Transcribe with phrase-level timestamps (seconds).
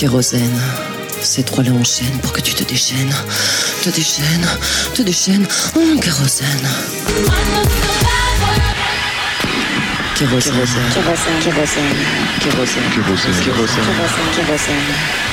[0.00, 0.58] Kérosène.
[1.20, 3.14] Ces trois-là enchaînent pour que tu te déchaînes.
[3.82, 4.48] Te déchaînes,
[4.94, 5.46] te déchaînes.
[5.76, 6.68] Oh, kérosène.
[10.14, 10.54] Kérosène.
[10.94, 11.84] Kérosène, kérosène,
[12.40, 12.82] Kérosène.
[12.94, 13.44] Kérosène.
[13.44, 13.84] Kérosène.
[14.34, 14.80] kérosène,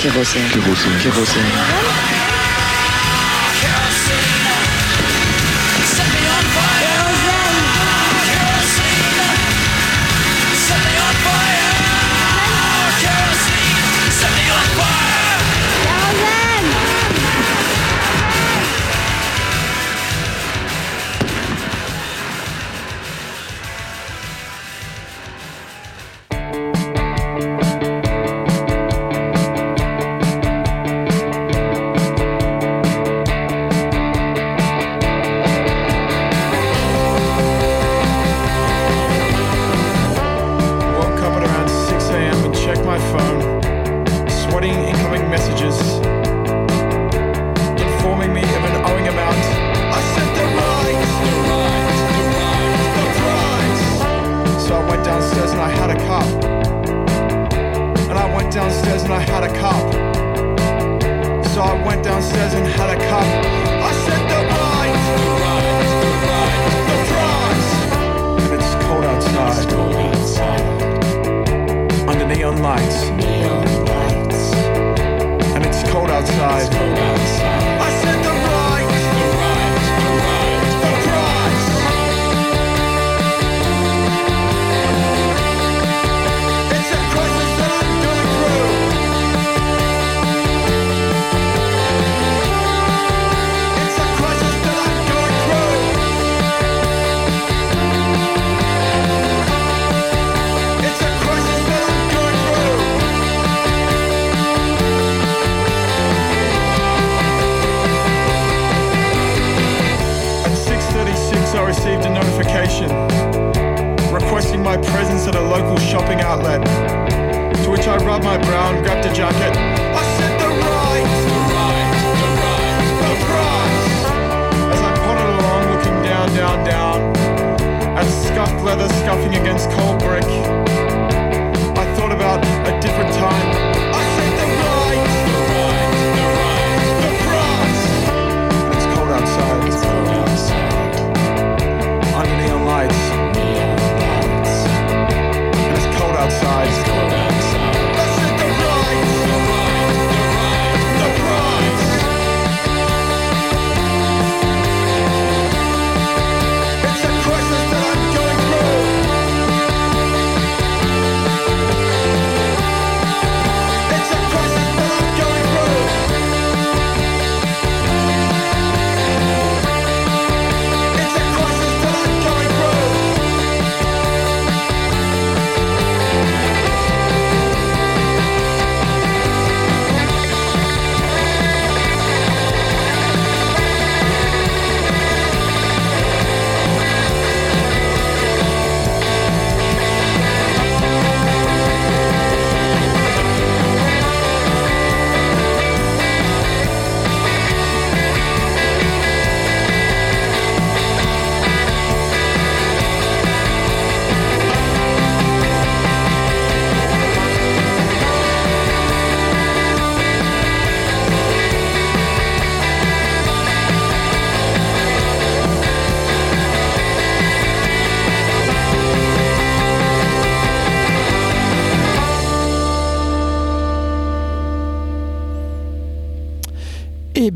[0.02, 0.50] kérosène.
[0.52, 1.00] Kérosène.
[1.02, 2.27] Kérosène.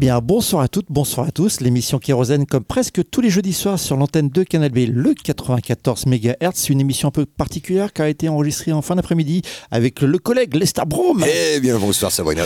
[0.01, 1.61] Bien, bonsoir à toutes, bonsoir à tous.
[1.61, 6.07] L'émission Kérosène, comme presque tous les jeudis soirs sur l'antenne de Canal B, le 94
[6.07, 6.69] MHz.
[6.69, 10.55] Une émission un peu particulière qui a été enregistrée en fin d'après-midi avec le collègue
[10.55, 11.23] Lester Brom.
[11.55, 12.41] Eh bien, bonsoir Sabrina.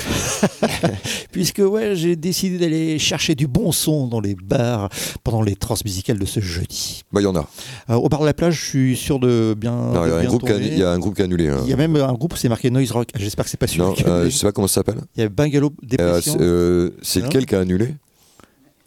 [1.31, 4.89] Puisque, ouais, j'ai décidé d'aller chercher du bon son dans les bars
[5.23, 7.03] pendant les transmusicales de ce jeudi.
[7.13, 7.47] Bah, il y en a.
[7.89, 9.91] Euh, au bar de la plage, je suis sûr de bien.
[9.93, 10.67] Il y a un groupe qui a- tourner.
[10.73, 11.47] il y a un groupe qui a annulé.
[11.47, 11.61] hein.
[11.63, 13.07] Il y a même un groupe c'est marqué Noise Rock.
[13.15, 14.99] J'espère que c'est pas celui Non, euh, je sais pas comment ça s'appelle.
[15.15, 16.33] Il y a Bungalow Euh, Dépression.
[16.33, 17.95] c'est euh, c'est Non lequel qui a annulé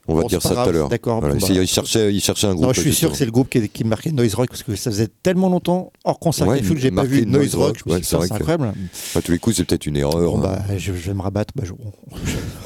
[0.07, 0.89] On va Bon, dire ça tout à l'heure.
[0.89, 1.63] d'accord, Voilà, bon, il, bah.
[1.63, 2.67] il cherchait, il cherchait un groupe.
[2.69, 4.75] Non, je suis sûr que c'est le groupe qui, qui marquait Noise Rock parce que
[4.75, 7.77] ça faisait tellement longtemps hors concert Ouais, que j'ai pas vu Noise Noise Rock.
[7.85, 8.73] Rock, ouais, c'est incroyable.
[9.15, 10.33] À tous les coups, c'est peut-être une erreur.
[10.33, 10.59] Bon, hein.
[10.67, 11.53] bah, je, je vais me rabattre.
[11.57, 11.65] Bah,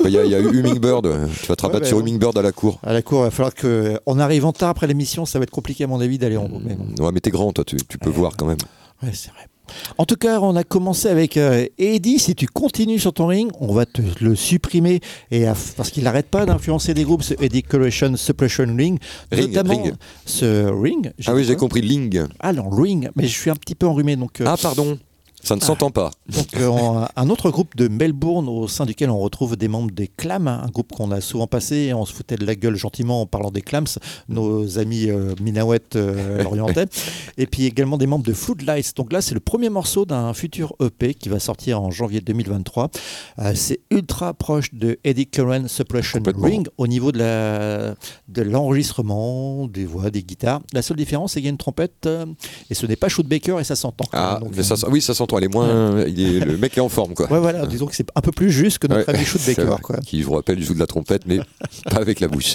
[0.05, 1.09] Il y, a- il y a eu Hummingbird.
[1.43, 1.99] Tu vas te rabattre sur.
[1.99, 2.79] Hummingbird à la cour.
[2.85, 5.51] À la cour, il va falloir que, en arrivant tard après l'émission, ça va être
[5.51, 6.61] compliqué à mon avis d'aller en haut.
[6.65, 7.05] Mais bon.
[7.05, 8.59] Ouais, mais t'es grand, toi, tu, tu peux voir quand même.
[9.03, 9.49] Ouais, c'est vrai.
[9.99, 12.19] En tout cas, on a commencé avec euh, Eddie.
[12.19, 16.05] Si tu continues sur ton ring, on va te le supprimer et à- parce qu'il
[16.05, 18.99] n'arrête pas d'influencer des groupes, ce Eddie Correction Suppression Ring,
[19.31, 19.95] Ring, notamment ring.
[20.27, 21.13] ce ring.
[21.27, 22.23] Ah oui, j'ai compris, Ling.
[22.41, 24.41] Ah non, ring, mais je suis un petit peu enrhumé donc.
[24.41, 24.99] euh, Ah, pardon.
[25.43, 26.11] Ça ne s'entend pas.
[26.29, 30.07] Donc, euh, un autre groupe de Melbourne au sein duquel on retrouve des membres des
[30.07, 33.23] Clams, un groupe qu'on a souvent passé et on se foutait de la gueule gentiment
[33.23, 33.87] en parlant des Clams,
[34.29, 36.87] nos amis euh, Minawet euh, l'orientais.
[37.39, 38.97] et puis également des membres de Floodlights.
[38.97, 42.91] Donc là, c'est le premier morceau d'un futur EP qui va sortir en janvier 2023.
[43.41, 46.21] Euh, c'est ultra proche de Eddie Curran Suppression.
[46.47, 47.95] Ring au niveau de la
[48.29, 50.61] de l'enregistrement, des voix, des guitares.
[50.73, 52.27] La seule différence, c'est qu'il y a une trompette euh,
[52.71, 54.05] et ce n'est pas Shoot Baker et ça s'entend.
[54.13, 55.32] Ah, Donc, mais ça, sent- oui, ça s'entend.
[55.39, 56.05] Elle est moins.
[56.07, 57.31] Il est, le mec est en forme, quoi.
[57.31, 59.55] Ouais, voilà, disons que c'est un peu plus juste que notre ami vrai.
[59.83, 59.97] Quoi.
[59.99, 61.39] Qui, je vous rappelle, joue de la trompette, mais
[61.91, 62.55] pas avec la bouche.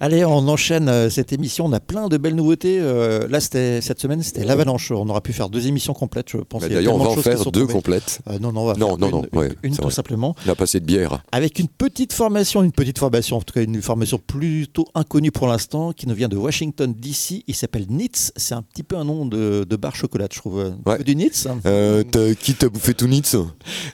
[0.00, 1.64] Allez, on enchaîne euh, cette émission.
[1.66, 2.78] On a plein de belles nouveautés.
[2.80, 4.90] Euh, là, c'était cette semaine, c'était l'avalanche.
[4.90, 6.62] On aura pu faire deux émissions complètes, je pense.
[6.62, 8.18] Bah, D'ailleurs, on va en faire deux complètes.
[8.28, 9.94] Euh, non, non, on va Non, faire non, une, non, ouais, une c'est tout vrai.
[9.94, 10.34] simplement.
[10.46, 11.22] On a passé de bière.
[11.32, 15.46] Avec une petite formation, une petite formation, en tout cas une formation plutôt inconnue pour
[15.46, 17.44] l'instant, qui nous vient de Washington DC.
[17.46, 18.32] Il s'appelle Nitz.
[18.36, 20.72] C'est un petit peu un nom de, de bar chocolat, je trouve.
[20.84, 21.02] Ouais.
[21.04, 21.46] Du Nitz?
[21.46, 23.36] Hein Euh, t'as- qui t'a bouffé tout Nitz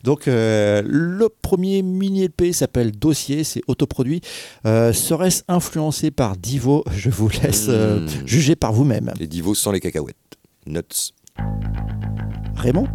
[0.05, 4.21] Donc euh, le premier mini LP s'appelle Dossier, c'est autoproduit.
[4.67, 6.85] Euh, Serait-ce influencé par Divo?
[6.95, 8.09] Je vous laisse euh, Mmh.
[8.27, 9.13] juger par vous-même.
[9.19, 10.17] Les divos sans les cacahuètes.
[10.67, 11.13] Nuts.
[12.57, 12.87] Raymond?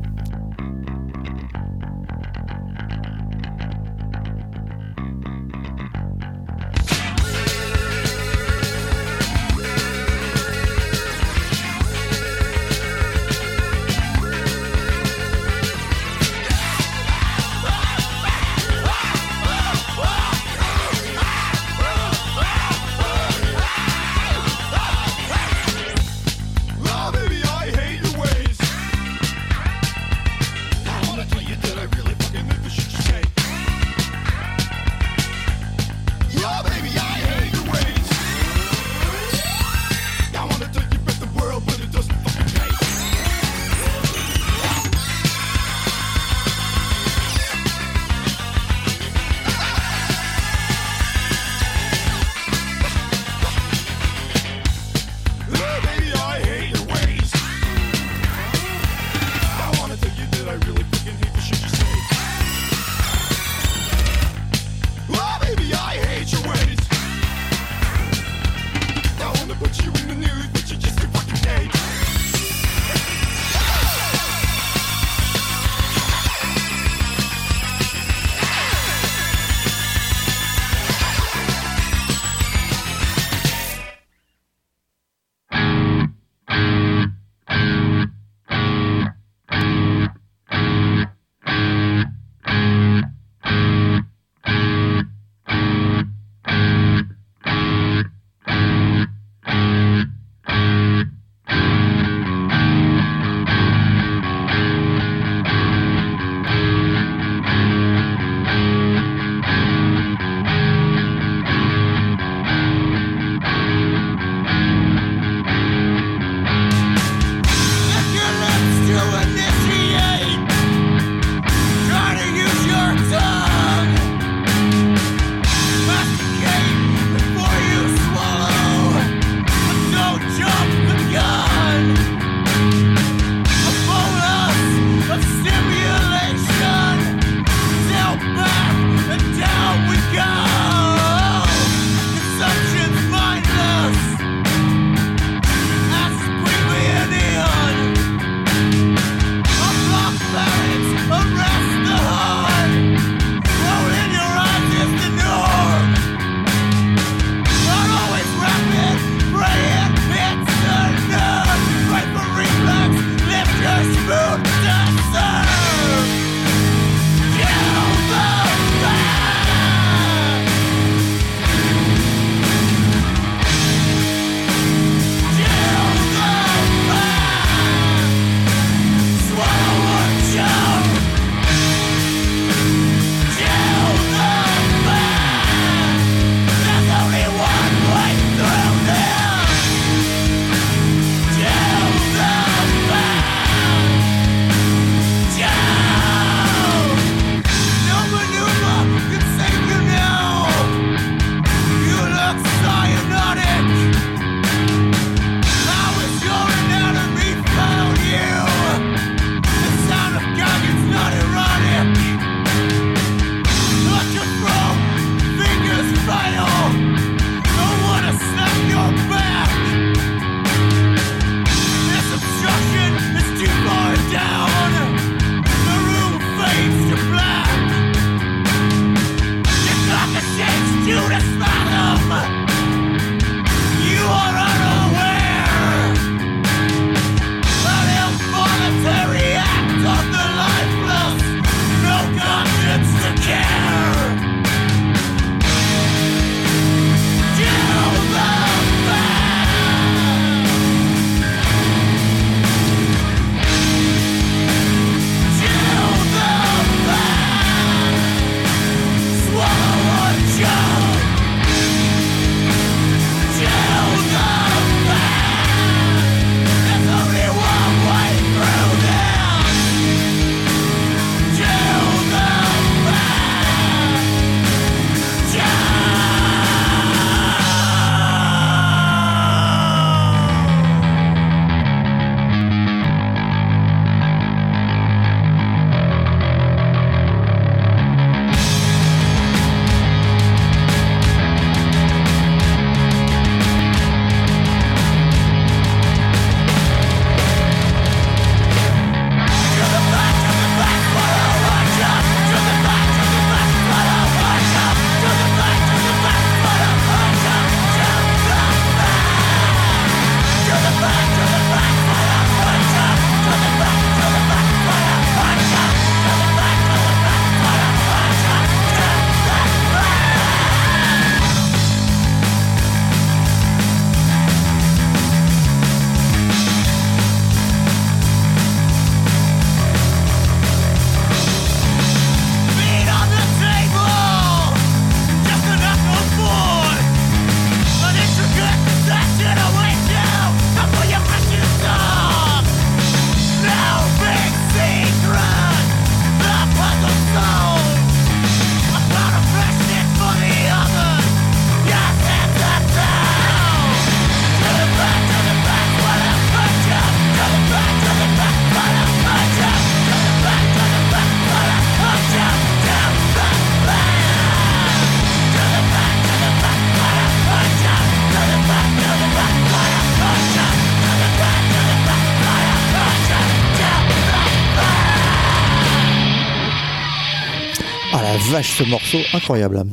[378.38, 379.64] Vache, ce morceau incroyable.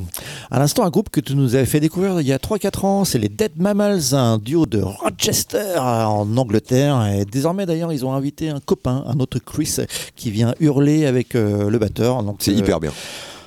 [0.50, 3.04] À l'instant, un groupe que tu nous avais fait découvrir il y a 3-4 ans,
[3.04, 7.06] c'est les Dead Mammals, un duo de Rochester en Angleterre.
[7.12, 9.76] Et désormais, d'ailleurs, ils ont invité un copain, un autre Chris,
[10.16, 12.24] qui vient hurler avec euh, le batteur.
[12.38, 12.92] C'est euh, hyper bien.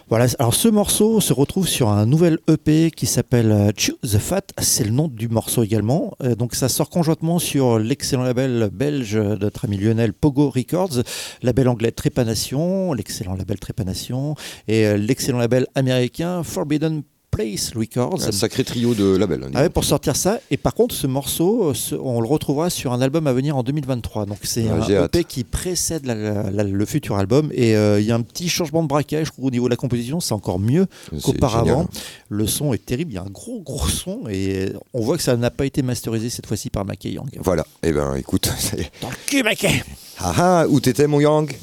[0.09, 4.43] Voilà, alors ce morceau se retrouve sur un nouvel EP qui s'appelle euh, the Fat,
[4.57, 6.15] c'est le nom du morceau également.
[6.23, 11.03] Euh, donc ça sort conjointement sur l'excellent label belge de notre ami Lionel Pogo Records,
[11.41, 14.35] label anglais Trépanation, l'excellent label Trépanation,
[14.69, 17.03] et euh, l'excellent label américain Forbidden
[17.37, 18.23] Place Records.
[18.27, 19.43] Un sacré trio de labels.
[19.45, 20.39] hein, Ah ouais, pour sortir ça.
[20.49, 23.61] Et par contre, ce morceau, ce- on le retrouvera sur un album à venir en
[23.63, 24.25] 2023.
[24.25, 25.27] Donc c'est Ouais, un EP hâte.
[25.27, 27.49] qui précède la- la- le futur album.
[27.53, 29.27] Et euh, il y a un petit changement de braquage.
[29.39, 30.87] Au niveau de la composition, c'est encore mieux
[31.23, 31.65] qu'auparavant.
[31.65, 31.87] génial.
[32.29, 33.11] Le son est terrible.
[33.11, 35.81] Il y a un gros gros son et on voit que ça n'a pas été
[35.83, 37.37] masterisé cette fois-ci par Mackay Yang.
[37.43, 37.65] Voilà.
[37.83, 38.49] Eh ben, écoute,
[39.01, 39.83] Dans le cul, Mackay
[40.19, 41.55] Ah ah, où t'étais mon Yang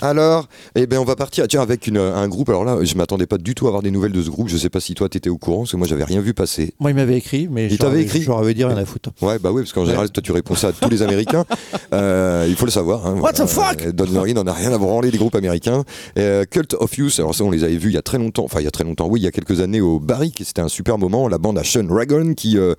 [0.00, 2.48] Alors Eh ben on va partir tiens avec une- un groupe.
[2.48, 4.48] Alors là, je m'attendais pas du tout à avoir des nouvelles de ce groupe.
[4.48, 6.74] Je sais pas si toi t'étais au courant, parce que moi j'avais rien vu passer.
[6.78, 8.84] Moi, il m'avait écrit, mais Il je t'avait écrit Je leur avais dit rien à
[8.84, 9.10] foutre.
[9.20, 11.44] Ouais, bah oui, parce qu'en général, toi tu réponds ça à tous les Américains.
[11.94, 13.06] Euh, il faut le savoir.
[13.06, 13.82] Hein, What the fuck?
[13.86, 15.84] Euh, Don Murray n'en a rien à branler des groupes américains.
[16.18, 18.44] Euh, Cult of Youth, alors ça on les avait vus il y a très longtemps,
[18.44, 20.44] enfin il y a très longtemps, oui, il y a quelques années au Barrick, et
[20.44, 21.28] c'était un super moment.
[21.28, 22.74] La bande à Sean Ragon qui euh,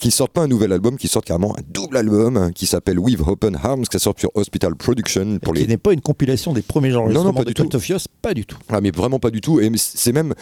[0.00, 2.98] qui sortent pas un nouvel album, qui sortent carrément un double album hein, qui s'appelle
[2.98, 6.54] With Open Arms, qui sort sur Hospital Production pour Qui les n'est pas une compilation
[6.54, 7.76] des premiers enregistrements pas de du tout.
[7.76, 7.86] Of
[8.22, 8.56] pas du tout.
[8.70, 9.60] Ah mais vraiment pas du tout.
[9.60, 10.34] Et c'est même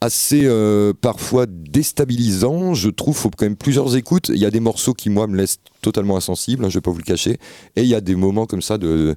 [0.00, 2.74] assez euh, parfois déstabilisant.
[2.74, 4.30] Je trouve faut quand même plusieurs écoutes.
[4.30, 6.64] Il y a des morceaux qui moi me laissent totalement insensible.
[6.64, 7.38] hein, je vais pas vous le cacher.
[7.76, 9.14] Et il y a des moments comme ça de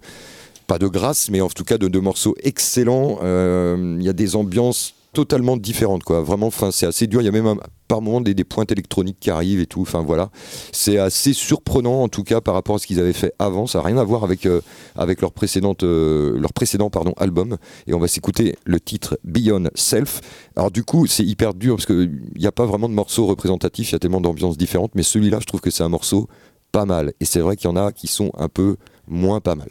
[0.68, 3.20] pas de grâce, mais en tout cas de, de morceaux excellents.
[3.24, 6.22] Euh, Il y a des ambiances totalement différentes quoi.
[6.22, 7.22] Vraiment enfin c'est assez dur.
[7.22, 7.56] Il y a même
[7.88, 9.82] par moments des, des pointes électroniques qui arrivent et tout.
[9.82, 10.30] Enfin voilà.
[10.72, 13.66] C'est assez surprenant en tout cas par rapport à ce qu'ils avaient fait avant.
[13.66, 14.62] Ça n'a rien à voir avec euh,
[14.96, 17.58] avec leur précédente euh, leur précédent pardon album.
[17.88, 20.22] Et on va s'écouter le titre Beyond Self.
[20.56, 23.90] Alors du coup c'est hyper dur parce qu'il n'y a pas vraiment de morceaux représentatifs
[23.90, 24.94] il y a tellement d'ambiances différentes.
[24.94, 26.28] Mais celui-là je trouve que c'est un morceau
[26.72, 27.14] pas mal.
[27.20, 28.76] Et c'est vrai qu'il y en a qui sont un peu
[29.08, 29.70] moins pas mal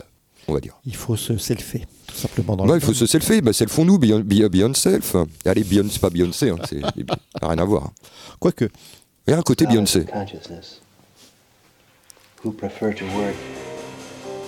[0.48, 0.78] on va dire.
[0.84, 1.86] Il faut se selfer,
[2.16, 2.56] tout simplement.
[2.56, 5.16] Dans Ouais, le il faut se selfer, bah, selfons-nous, Beyond, Beyond- Beyond Self.
[5.44, 6.88] Allez, Beyond, c'est pas Beyoncé, hein, c'est ça
[7.42, 7.90] n'a rien à voir.
[8.40, 8.64] Quoique,
[9.26, 10.06] Il y a un côté Beyoncé.
[12.44, 13.34] who prefer to work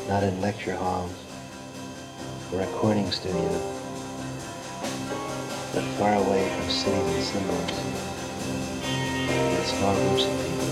[0.09, 1.11] not in lecture halls
[2.53, 3.61] or recording studios,
[5.75, 7.73] but far away from cities and symbols,
[9.51, 10.69] with small groups of people,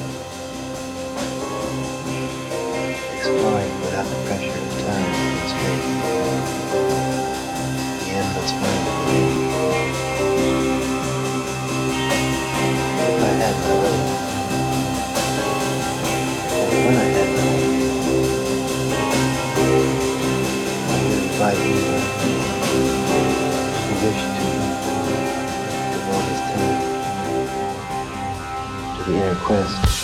[3.19, 4.66] exploring without the pressure
[8.49, 8.53] If
[13.21, 13.99] I had my way,
[16.85, 17.47] when I had no
[20.87, 22.07] I would invite anyone
[23.83, 24.49] who wished to
[25.93, 26.81] devote his time
[28.97, 29.96] to the inner quest.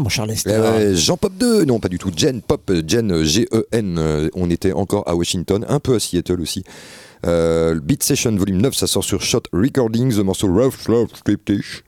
[0.00, 0.08] Mon
[0.94, 5.08] Jean Pop 2, non pas du tout, Gen Pop, Gen G-E-N, euh, on était encore
[5.08, 6.64] à Washington, un peu à Seattle aussi.
[7.26, 11.82] Euh, Beat Session Volume 9, ça sort sur Shot Recordings, le morceau Rough Love Scriptish.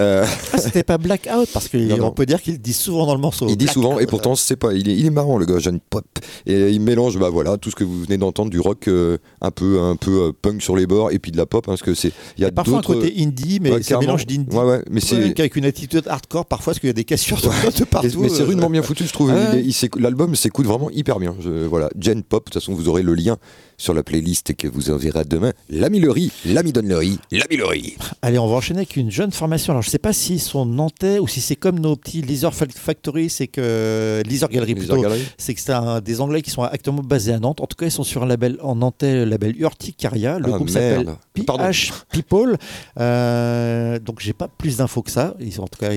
[0.00, 3.46] Euh, Ah, c'était pas Blackout parce qu'on peut dire qu'il dit souvent dans le morceau.
[3.48, 5.78] il dit souvent, et pourtant c'est pas, il est, il est marrant le gars, Jean
[5.90, 6.04] Pop.
[6.46, 9.50] Et il mélange, bah voilà, tout ce que vous venez d'entendre, du rock euh, un
[9.50, 11.82] peu, un peu euh, punk sur les bords, et puis de la pop, hein, parce
[11.82, 14.54] que c'est, il y a Parfois un côté indie, mais Ouais, c'est un mélange d'indie.
[14.54, 15.16] Ouais, ouais, mais c'est.
[15.38, 18.20] Avec une attitude hardcore parfois parce qu'il y a des cassures de, partout.
[18.20, 19.32] mais c'est euh, rudement bien foutu, je trouve.
[19.72, 21.34] S'écoute- L'album s'écoute vraiment hyper bien.
[21.40, 23.36] Je- voilà, Gen Pop, de toute façon, vous aurez le lien
[23.78, 25.52] sur la playlist que vous enverrez demain.
[25.70, 27.96] L'ami Lery, l'ami Donnery, l'ami Lery.
[28.22, 29.72] Allez, on va enchaîner avec une jeune formation.
[29.72, 32.66] Alors, je sais pas s'ils sont nantais ou si c'est comme nos petits Leather Fa-
[32.74, 35.00] Factory, c'est que Leather Gallery Les plutôt.
[35.00, 35.22] Gallery.
[35.38, 37.60] C'est que c'est des Anglais qui sont actuellement basés à Nantes.
[37.60, 40.38] En tout cas, ils sont sur un label en nantais, le label Urticaria.
[40.38, 41.08] Le Ah, groupe s'appelle.
[41.34, 42.56] PH People.
[42.98, 45.34] Euh, donc, j'ai pas plus d'infos que ça.
[45.40, 45.90] Ils en tout cas,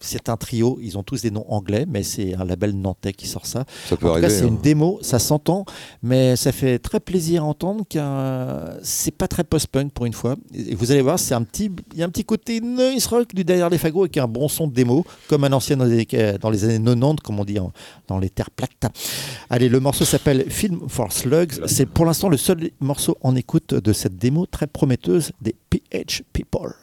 [0.00, 0.78] c'est un trio.
[0.82, 3.64] Ils ont tous des noms anglais, mais c'est un label nantais qui sort ça.
[3.88, 4.28] Ça peut En tout arriver.
[4.28, 4.48] cas, c'est hein.
[4.48, 5.64] une démo, ça s'entend,
[6.02, 10.36] mais ça fait très plaisir à entendre car c'est pas très post-punk pour une fois.
[10.54, 13.34] Et vous allez voir, c'est un petit, il y a un petit côté noise rock
[13.34, 16.06] du derrière les fagots avec un bon son de démo, comme un ancien dans les,
[16.40, 17.72] dans les années 90, comme on dit en-
[18.08, 18.70] dans les terres plates.
[19.48, 21.66] Allez, le morceau s'appelle Film for Slugs.
[21.66, 26.22] C'est pour l'instant le seul morceau en écoute de cette démo très prometteuse des PH
[26.32, 26.74] People.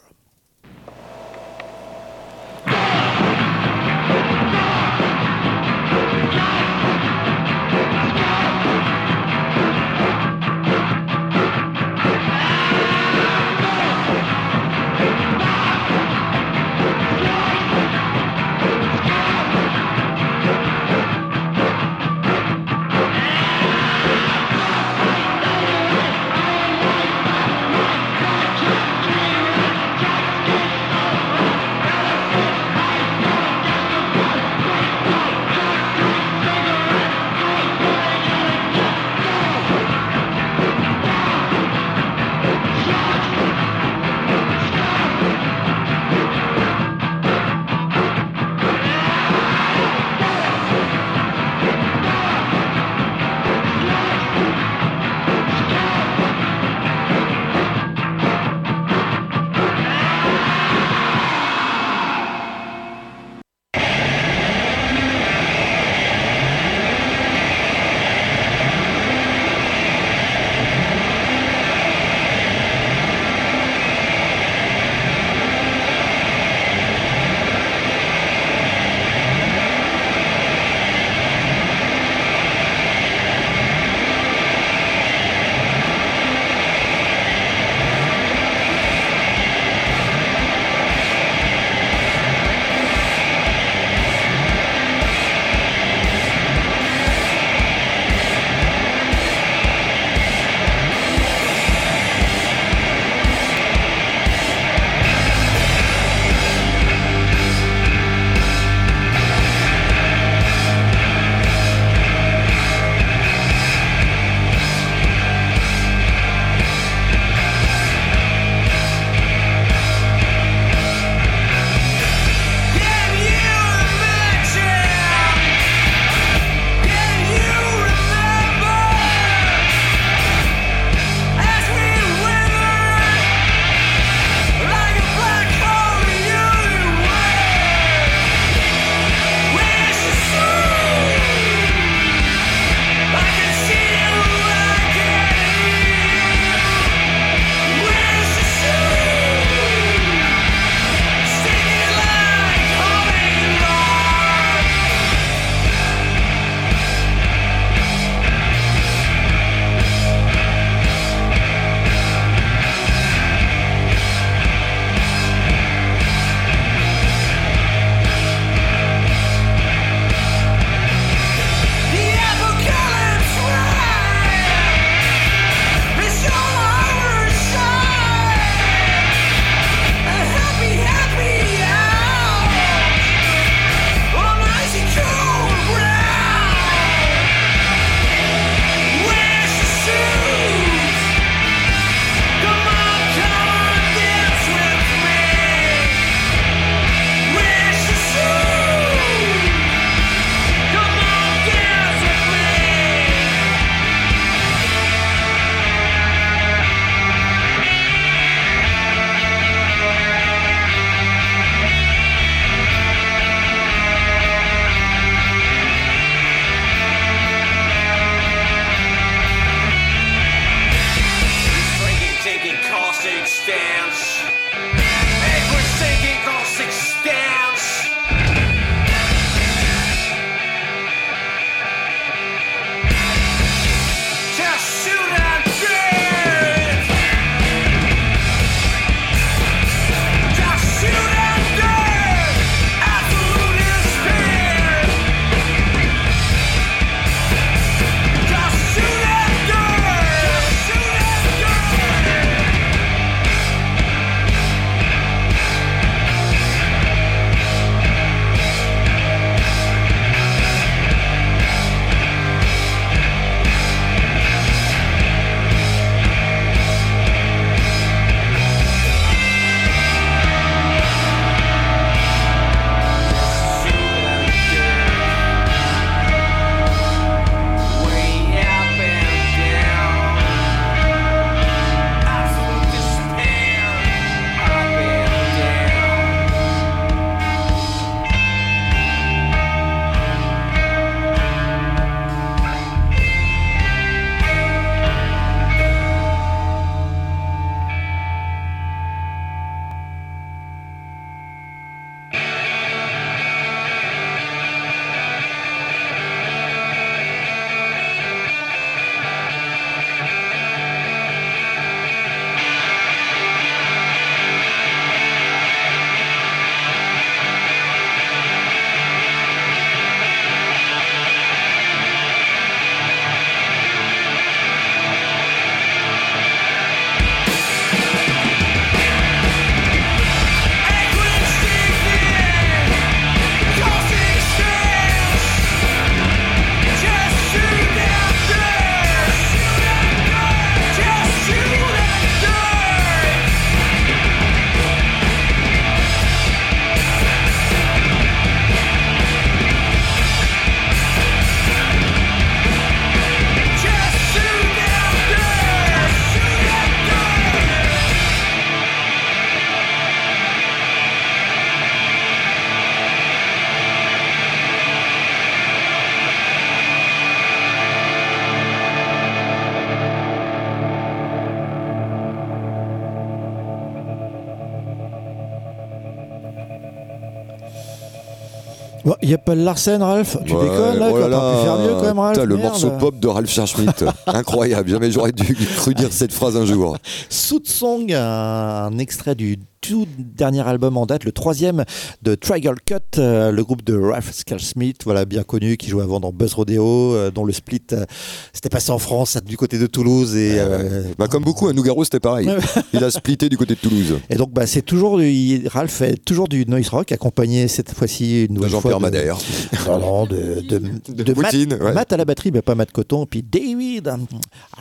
[379.08, 381.74] Il y a pas Larsen, Ralph Tu Ouais, déconnes, là, oh là pu faire mieux,
[381.80, 382.48] quand même, Ralph le Merde.
[382.50, 383.86] morceau pop de Ralph Schmidt.
[384.08, 384.70] Incroyable.
[384.70, 386.78] Jamais j'aurais dû cru dire cette phrase un jour.
[387.10, 391.66] Soot Song, un, un extrait du tout dernier album en date, le troisième
[392.02, 396.00] de Trigal Cut, euh, le groupe de Ralph Smith, voilà, bien connu, qui jouait avant
[396.00, 397.86] dans Buzz Rodeo, euh, dont le split euh,
[398.32, 400.16] s'était passé en France, du côté de Toulouse.
[400.16, 402.30] Et, euh, Bah, comme beaucoup, à Nougaro, c'était pareil.
[402.74, 404.00] Il a splitté du côté de Toulouse.
[404.10, 408.22] et donc, bah, c'est toujours du, Ralph fait toujours du noise rock, accompagné cette fois-ci
[408.22, 409.18] une De nouvelle fois Jean-Pierre Madère.
[409.18, 410.60] De, de,
[410.94, 411.74] De de Matt, Poutine, ouais.
[411.74, 413.98] Matt à la batterie, mais pas Matt Coton, puis David à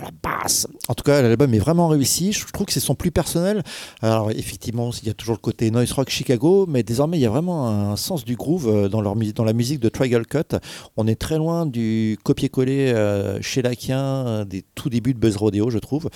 [0.03, 0.67] la basse.
[0.89, 2.33] En tout cas, l'album est vraiment réussi.
[2.33, 3.63] Je trouve que c'est son plus personnel.
[4.03, 7.27] Alors, effectivement, il y a toujours le côté noise rock Chicago, mais désormais, il y
[7.27, 10.57] a vraiment un sens du groove euh, dans, la musique de Trigal Cut.
[10.97, 15.37] On est très loin du copier-coller euh, chez Lakien euh, des tout débuts de Buzz
[15.37, 16.09] Rodeo, je trouve.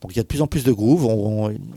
[0.00, 1.08] Donc, il y a de plus en plus de groove.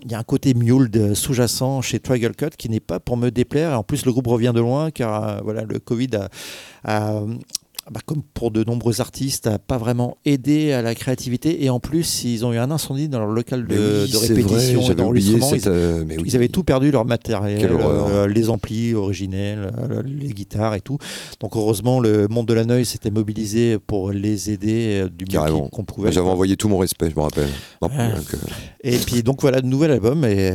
[0.04, 3.30] Il y a un côté mule sous-jacent chez Trigal Cut qui n'est pas pour me
[3.30, 3.78] déplaire.
[3.78, 6.10] En plus, le groupe revient de loin car voilà, le Covid
[6.84, 7.24] a,
[7.92, 11.64] bah, comme pour de nombreux artistes, n'a pas vraiment aidé à la créativité.
[11.64, 14.92] Et en plus, ils ont eu un incendie dans leur local de, oui, répétition vrai,
[14.92, 15.54] et d'enregistrement.
[15.54, 16.16] Ils, euh, oui.
[16.26, 20.98] ils avaient tout perdu, leur matériel, euh, les amplis originels, euh, les guitares et tout.
[21.40, 25.40] Donc heureusement, le monde de la noise s'était mobilisé pour les aider du mieux
[25.72, 26.12] qu'on pouvait.
[26.12, 27.50] J'avais envoyé tout mon respect, je me rappelle.
[27.82, 28.10] Non, Ouais.
[28.14, 28.38] donc, euh,
[28.84, 30.52] Et puis donc voilà, nouvel album et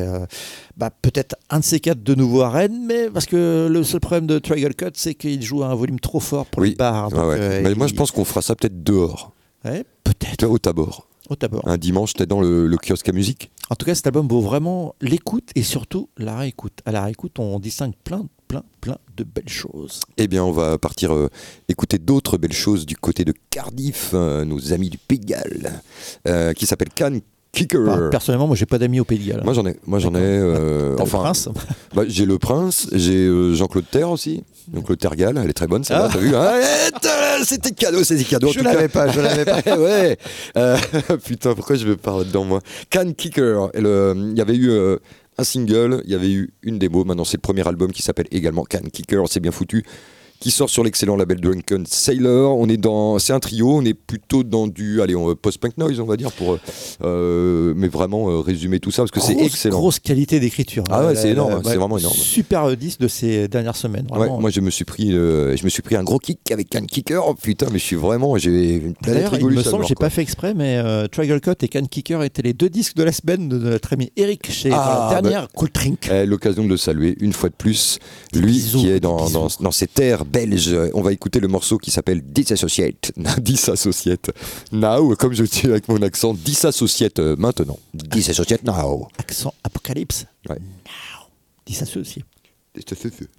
[0.76, 4.00] bah, peut-être un de ces quatre de nouveau à Rennes, mais parce que le seul
[4.00, 6.70] problème de Trigal Cut, c'est qu'il joue à un volume trop fort pour Oui.
[6.70, 7.12] les bars.
[7.12, 7.36] ouais.
[7.38, 9.32] euh, Mais moi, je pense qu'on fera ça peut-être dehors.
[9.64, 11.06] Ouais, peut-être Au tabord.
[11.30, 11.62] au tabord.
[11.66, 13.50] Un dimanche, peut-être dans le, le kiosque à musique.
[13.70, 16.80] En tout cas, cet album vaut vraiment l'écoute et surtout la réécoute.
[16.84, 20.00] À la réécoute, on distingue plein, plein, plein de belles choses.
[20.18, 21.30] Eh bien, on va partir euh,
[21.68, 25.80] écouter d'autres belles choses du côté de Cardiff, euh, nos amis du Pays de Galles,
[26.56, 27.18] qui s'appelle Can
[27.54, 27.80] Kicker.
[27.88, 29.42] Enfin, personnellement, moi, j'ai pas d'amis au Pays de Galles.
[29.44, 30.18] moi j'en ai, moi j'en ai.
[30.18, 31.48] euh, T'as le enfin, prince
[31.94, 34.42] bah, j'ai le prince, j'ai euh, Jean-Claude Terre aussi.
[34.74, 36.12] Jean-Claude Tergal, elle est très bonne, celle-là, Ah.
[36.12, 38.48] t'as vu hein Eh, t'as- C'était cadeau, c'était cadeau.
[38.48, 39.60] en Je l'avais pas, je l'avais pas.
[39.78, 40.16] ouais.
[40.56, 40.76] Euh,
[41.24, 42.60] putain, pourquoi je veux parler dedans moi?
[42.90, 43.70] Can Kicker.
[43.74, 44.96] Il y avait eu euh,
[45.36, 47.04] un single, il y avait eu une démo.
[47.04, 49.22] Maintenant, c'est le premier album qui s'appelle également Can Kicker.
[49.28, 49.84] C'est bien foutu.
[50.44, 52.58] Qui sort sur l'excellent label Drunken Sailor.
[52.58, 53.76] On est dans, c'est un trio.
[53.78, 56.60] On est plutôt dans du, allez, on- post-punk noise, on va dire, pour, euh,
[57.02, 59.78] euh, mais vraiment euh, résumer tout ça parce que c'est excellent.
[59.78, 60.84] Grosse qualité d'écriture.
[60.90, 62.14] Ah ouais, c'est énorme, c'est vraiment énorme.
[62.14, 64.06] Super disque de ces dernières semaines.
[64.10, 66.68] Ouais, moi je me suis pris, euh, je me suis pris un gros kick avec
[66.68, 67.22] Can Kicker.
[67.26, 70.20] Oh, putain, mais je suis vraiment, j'ai une planète il me semble, j'ai pas fait
[70.20, 70.78] exprès, mais
[71.10, 74.12] Trigal Cut et Can Kicker étaient les deux disques de la semaine de notre ami
[74.18, 76.10] Eric chez Ah, la bah- dernière Cool Drink.
[76.12, 77.98] Eh, L'occasion de le saluer une fois de plus.
[78.34, 80.76] Lui bisous, qui est dans, dans, dans ces terres belges.
[80.94, 83.12] On va écouter le morceau qui s'appelle Disassociate.
[83.40, 84.32] Disassociate
[84.72, 87.78] Now, comme je dis avec mon accent, Disassociate euh, maintenant.
[87.94, 89.08] Disassociate Now.
[89.16, 90.26] Accent Apocalypse.
[90.48, 90.58] Ouais.
[90.58, 91.28] Now.
[91.64, 92.26] Disassociate.
[92.74, 93.30] Disassociate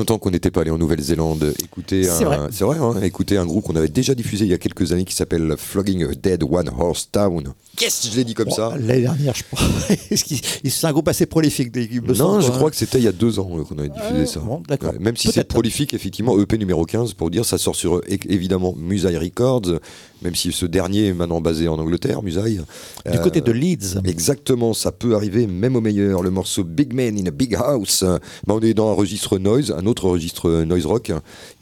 [0.00, 2.36] longtemps qu'on n'était pas allé en Nouvelle-Zélande écouter C'est vrai.
[2.36, 4.92] un, c'est vrai, hein, écouter un groupe qu'on avait déjà diffusé il y a quelques
[4.92, 7.52] années qui s'appelle Flogging a Dead One Horse Town.
[7.80, 8.74] Yes, je l'ai dit comme Bon, ça.
[8.78, 9.66] L'année dernière, je crois.
[10.16, 11.70] C'est un groupe assez prolifique.
[11.70, 12.50] des- il me Non, semble, je hein.
[12.56, 14.40] crois que c'était il y a deux ans euh, qu'on avait diffusé Ah, ça.
[14.40, 14.92] bon, d'accord.
[14.92, 18.74] Ouais, même si c'est prolifique, effectivement, EP numéro 15, pour dire, ça sort sur évidemment
[18.76, 19.78] Musaï Records,
[20.22, 22.56] même si ce dernier est maintenant basé en Angleterre, Musaï.
[22.56, 22.62] Du
[23.06, 23.98] Euh, côté de Leeds.
[24.04, 26.22] Exactement, ça peut arriver même au meilleur.
[26.22, 28.02] Le morceau Big Man in a Big House.
[28.02, 31.12] euh, bah, on est dans un registre noise, un autre registre euh, noise rock,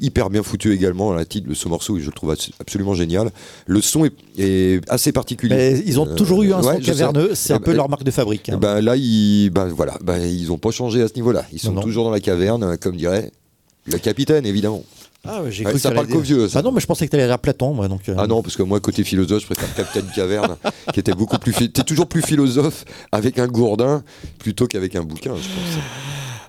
[0.01, 1.13] hyper bien foutu également.
[1.13, 3.31] La titre de ce morceau, je le trouve abs- absolument génial.
[3.67, 5.55] Le son est, est assez particulier.
[5.57, 7.31] Mais ils ont Euh, toujours eu un ouais, son caverneux.
[7.35, 8.49] C'est Eh un peu ben, leur marque de fabrique.
[8.49, 8.59] eh hein.
[8.59, 11.45] ben, là, ils, ben, voilà, ben, ils ont pas changé à ce niveau-là.
[11.53, 11.83] Ils sont Non, non.
[11.83, 13.31] toujours dans la caverne, euh, comme dirait
[13.87, 14.85] le capitaine, évidemment.
[15.27, 16.61] Ah, ouais, j'ai Ouais, cru ça que parle t'allais qu'aux vieux, ça.
[16.61, 17.89] Ah non, mais je pensais que tu allais dire Platon, moi.
[17.89, 20.57] Donc, euh, Ah non, parce que moi, côté philosophe, je préfère Captain Caverne,
[20.95, 21.53] qui était beaucoup plus.
[21.53, 24.03] T'es toujours plus philosophe avec un gourdin
[24.39, 25.83] plutôt qu'avec un bouquin, je pense.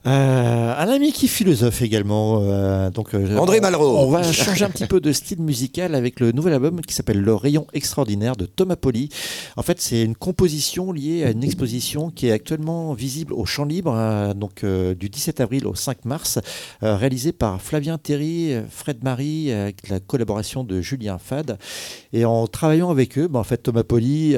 [0.06, 2.41] Euh, un ami qui est philosophe également.
[2.43, 3.97] euh, donc, euh, André Malraux.
[3.97, 7.22] On va changer un petit peu de style musical avec le nouvel album qui s'appelle
[7.22, 9.10] Le Rayon Extraordinaire de Thomas Poli.
[9.58, 13.66] En fait, c'est une composition liée à une exposition qui est actuellement visible au Champ
[13.66, 16.39] Libre, donc du 17 avril au 5 mars,
[16.82, 21.58] réalisée par Flavien Terry, Fred Marie, avec la collaboration de Julien Fad.
[22.14, 24.36] Et en travaillant avec eux, ben, en fait, Thomas Poli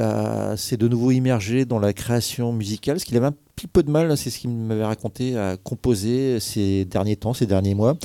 [0.57, 3.91] s'est de nouveau immergé dans la création musicale, ce qu'il avait un petit peu de
[3.91, 7.97] mal, c'est ce qu'il m'avait raconté, à composer ces derniers temps, ces derniers mois.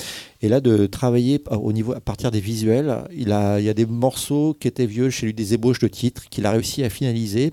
[0.42, 3.74] Et là, de travailler au niveau, à partir des visuels, il, a, il y a
[3.74, 6.90] des morceaux qui étaient vieux chez lui, des ébauches de titres qu'il a réussi à
[6.90, 7.53] finaliser.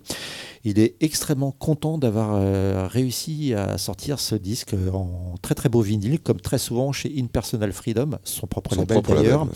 [0.66, 5.82] Il est extrêmement content d'avoir euh, réussi à sortir ce disque en très très beau
[5.82, 9.48] vinyle, comme très souvent chez In Personal Freedom, son propre Son label d'ailleurs.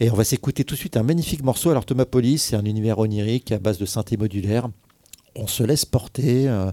[0.00, 1.70] Et on va s'écouter tout de suite un magnifique morceau.
[1.70, 4.68] Alors Thomas Polis, c'est un univers onirique à base de synthé modulaire.
[5.40, 6.48] On se laisse porter.
[6.48, 6.70] euh,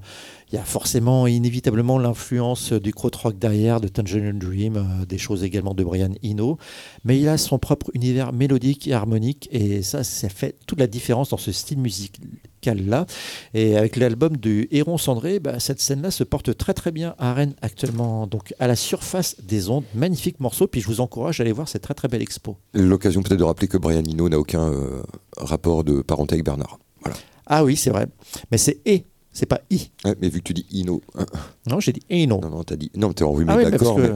[0.51, 5.43] Il y a forcément, inévitablement, l'influence du krautrock derrière, de Tangerine Dream, euh, des choses
[5.43, 6.57] également de Brian Eno.
[7.03, 9.47] Mais il a son propre univers mélodique et harmonique.
[9.51, 13.05] Et ça, ça fait toute la différence dans ce style musical-là.
[13.53, 17.33] Et avec l'album du Héron Cendré, bah, cette scène-là se porte très très bien à
[17.33, 18.25] Rennes actuellement.
[18.25, 20.65] Donc à la surface des ondes, magnifique morceau.
[20.67, 22.57] Puis je vous encourage à aller voir cette très très belle expo.
[22.73, 25.03] L'occasion peut-être de rappeler que Brian Eno n'a aucun euh,
[25.37, 26.79] rapport de parenté avec Bernard.
[27.01, 27.17] Voilà.
[27.45, 28.07] Ah oui, c'est vrai.
[28.51, 28.99] Mais c'est E,
[29.31, 29.89] c'est pas I.
[30.21, 31.25] Mais vu que tu dis Ino, hein,
[31.69, 32.39] Non, j'ai dit Eno.
[32.41, 32.91] non, non, t'as dit.
[32.95, 33.97] Non, t'es enrhumé, Ah oui, mais d'accord.
[33.99, 34.13] Mais, que-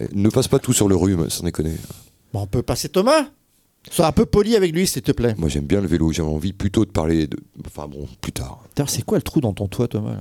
[0.00, 1.74] mais, ne passe pas tout sur le rhume, sans déconner.
[2.32, 3.28] Bon, on peut passer Thomas?
[3.90, 5.34] Sois un peu poli avec lui, s'il te plaît.
[5.38, 7.38] Moi, j'aime bien le vélo, j'avais envie plutôt de parler de.
[7.66, 8.62] Enfin, bon, plus tard.
[8.76, 10.16] D'ailleurs, c'est quoi le trou dans ton toit, Thomas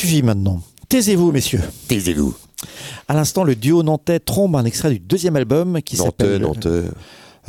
[0.00, 0.62] Suffit maintenant.
[0.88, 1.60] Taisez-vous, messieurs.
[1.86, 2.34] Taisez-vous.
[3.06, 6.40] À l'instant, le duo nantais trombe un extrait du deuxième album qui Nantais, s'appelle.
[6.40, 6.84] Nantais.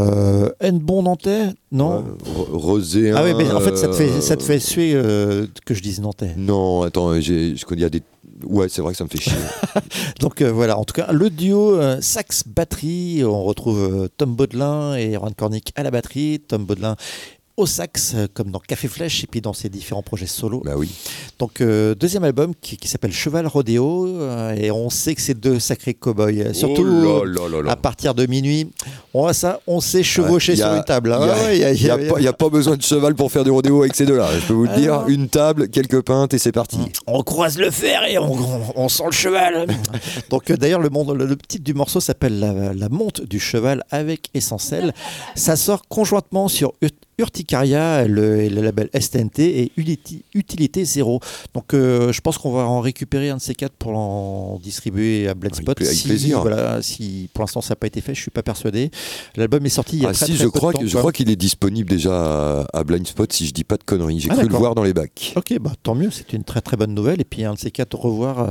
[0.02, 2.04] Euh, N-Bon Nantais Non Ouais,
[2.52, 3.14] Rosé.
[3.16, 5.82] Ah oui, mais en fait, ça te fait, ça te fait suer euh, que je
[5.82, 6.34] dise Nantais.
[6.36, 8.02] Non, attends, je connais des.
[8.44, 9.32] Ouais, c'est vrai que ça me fait chier.
[10.20, 15.32] Donc euh, voilà, en tout cas, le duo sax-batterie, on retrouve Tom Baudelin et Ron
[15.38, 16.98] Cornick à la batterie, Tom Baudelin
[17.58, 20.62] au sax, euh, comme dans Café Flèche, et puis dans ses différents projets solo.
[20.66, 20.90] bah oui.
[21.40, 25.34] Donc, euh, deuxième album qui, qui s'appelle Cheval Rodéo, euh, et on sait que c'est
[25.40, 26.54] deux sacrés cow-boys.
[26.54, 27.72] Surtout Oh là là là là.
[27.72, 28.72] à partir de minuit,
[29.14, 31.14] on voit ça, on s'est chevauché Ouais, y a- sur une table.
[31.14, 31.20] hein.
[31.52, 33.82] Il n'y a, a- a a- pas- a besoin de cheval pour faire du rodéo
[33.82, 34.30] avec ces deux-là.
[34.40, 35.02] Je peux vous le Ah dire.
[35.02, 35.08] non.
[35.08, 36.78] Une table, quelques pintes et c'est parti.
[37.08, 39.68] on croise le fer et on, on- on sent le cheval.
[40.30, 44.30] Donc d'ailleurs le, le, le titre du morceau s'appelle la, la monte du cheval avec
[44.34, 44.94] Essentiel.
[45.36, 49.72] Ça sort conjointement sur Ur- Urticaria, le, label STNT et
[50.34, 51.20] Utilité Zéro.
[51.54, 55.28] Donc euh, je pense qu'on va en récupérer un de ces quatre pour en distribuer
[55.28, 55.70] à Bloodspot.
[55.70, 56.42] Avec pla- avec si, plaisir.
[56.42, 58.92] Voilà, si pour l'instant ça n'a pas été fait, je suis pas persuadé.
[59.36, 60.80] L'album est sorti il y a Ah très, si, très je peu de crois, temps,
[60.80, 63.78] que- je crois qu'il est disponible déjà à, à Blind Spot si je dis pas
[63.78, 64.20] de conneries.
[64.20, 65.34] J'ai Ah, cru le voir dans les bacs.
[65.36, 67.22] Ok, bah, tant mieux, c'est une très très bonne nouvelle.
[67.22, 68.50] Et puis un de ces quatre, revoir euh,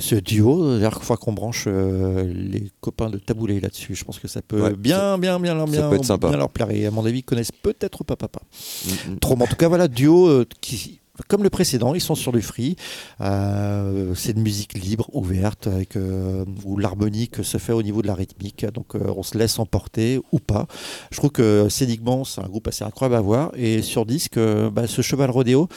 [0.00, 0.76] ce duo.
[0.76, 4.60] D'ailleurs, fois qu'on branche euh, les copains de Taboulé là-dessus, je pense que ça peut
[4.62, 6.28] Ouais, bien, bien, bien, bien, ça peut être sympa.
[6.28, 6.70] bien leur plaire.
[6.70, 8.40] Et à mon avis, ils connaissent peut-être pas papa.
[8.86, 9.18] Mm, mm.
[9.18, 11.00] Trop, mais en tout cas, voilà, duo euh, qui.
[11.26, 12.76] Comme le précédent, ils sont sur du free.
[13.20, 18.06] Euh, c'est de musique libre, ouverte, avec, euh, où l'harmonique se fait au niveau de
[18.06, 18.64] la rythmique.
[18.72, 20.66] Donc euh, on se laisse emporter ou pas.
[21.10, 23.50] Je trouve que scéniquement, c'est un groupe assez incroyable à voir.
[23.56, 25.68] Et sur disque, bah, ce cheval rodéo,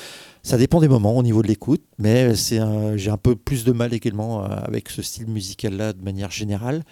[0.43, 3.63] ça dépend des moments au niveau de l'écoute, mais c'est un- j'ai un peu plus
[3.63, 6.83] de mal également euh, avec ce style musical-là de manière générale.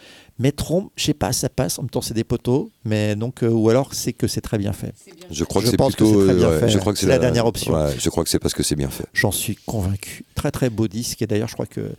[0.41, 1.80] Mais Trompe, je sais pas, ça passe.
[1.80, 4.58] En même temps, c'est des poteaux, mais donc, euh, ou alors c'est que c'est très
[4.58, 4.93] bien fait.
[5.32, 6.20] Je crois Je que c'est pense que plutôt.
[6.22, 6.70] c'est très bien ouais, fait.
[6.70, 7.74] je crois que C'est la dernière option.
[7.74, 9.06] ouais, je crois que c'est parce que c'est bien fait.
[9.14, 10.24] J'en suis convaincu.
[10.36, 11.22] Très très beau disque.
[11.22, 11.91] Et d'ailleurs, je crois que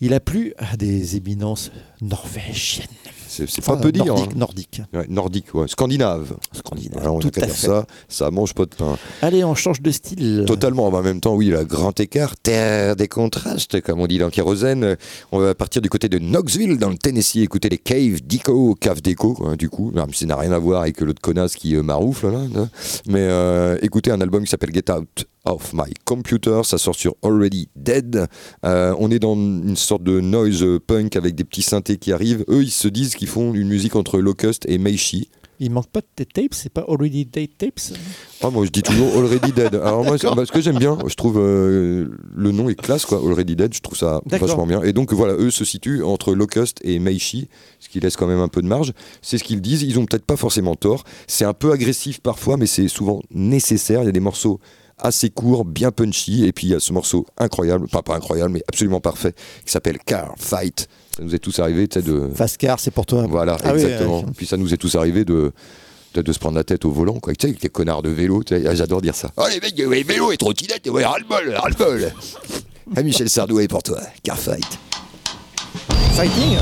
[0.00, 2.86] il a plu à des éminences norvégiennes.
[3.34, 4.14] C'est Enfin, pas peu dire.
[4.36, 4.98] nordiques, hein.
[4.98, 5.66] Ouais, nordique, ouais.
[5.66, 6.34] scandinave.
[6.52, 7.00] Scandinaves.
[7.00, 7.66] Alors, on Tout à fait.
[7.66, 8.96] ça, ça mange pas de pain.
[9.22, 10.44] Allez, on change de style.
[10.46, 14.28] Totalement, en même temps, oui, le grand écart, terre des contrastes, comme on dit dans
[14.30, 14.96] Kérosène.
[15.32, 19.00] On va partir du côté de Knoxville, dans le Tennessee, écouter les Cave Deco, Cave
[19.00, 19.90] Deco, quoi, du coup.
[19.94, 22.40] Non, mais ça n'a rien à voir avec l'autre connasse qui euh, maroufle, là.
[22.54, 22.68] là.
[23.06, 27.14] Mais euh, écoutez un album qui s'appelle Get Out of My Computer, ça sort sur
[27.22, 28.26] Already Dead.
[28.64, 32.44] Euh, on est dans une sorte de noise punk avec des petits synthés qui arrivent.
[32.48, 35.28] Eux, ils se disent qu'ils font une musique entre Locust et Meishi.
[35.64, 37.96] Il manque pas de tapes, c'est pas Already Date Tapes
[38.42, 39.76] Ah, moi, je dis toujours Already Dead.
[39.76, 43.18] Alors, moi, parce que j'aime bien, je trouve euh, le nom est classe, quoi.
[43.18, 44.82] Already Dead, je trouve ça vachement bien.
[44.82, 48.40] Et donc, voilà, eux se situent entre Locust et Meishi, ce qui laisse quand même
[48.40, 48.92] un peu de marge.
[49.20, 49.82] C'est ce qu'ils disent.
[49.82, 51.04] Ils ont peut-être pas forcément tort.
[51.28, 54.02] C'est un peu agressif parfois, mais c'est souvent nécessaire.
[54.02, 54.58] Il y a des morceaux
[55.02, 56.44] assez court, bien punchy.
[56.44, 59.34] Et puis il y a ce morceau incroyable, pas pas incroyable, mais absolument parfait,
[59.64, 60.88] qui s'appelle Car Fight.
[61.16, 62.30] Ça nous est tous arrivé, tu sais, de.
[62.34, 63.26] Fast car, c'est pour toi.
[63.28, 64.24] Voilà, Ah oui, exactement.
[64.36, 65.52] Puis ça nous est tous arrivé de,
[66.14, 67.34] de, se prendre la tête au volant, quoi.
[67.34, 69.30] Tu sais, les connards de vélo, ah, j'adore dire ça.
[69.36, 72.12] Oh les mecs, ouais, vélo et trottinette, ouais, ras-le-bol, ras-le-bol.
[72.96, 74.78] ah, Michel Sardouet pour toi, Car Fight.
[76.14, 76.56] Fighting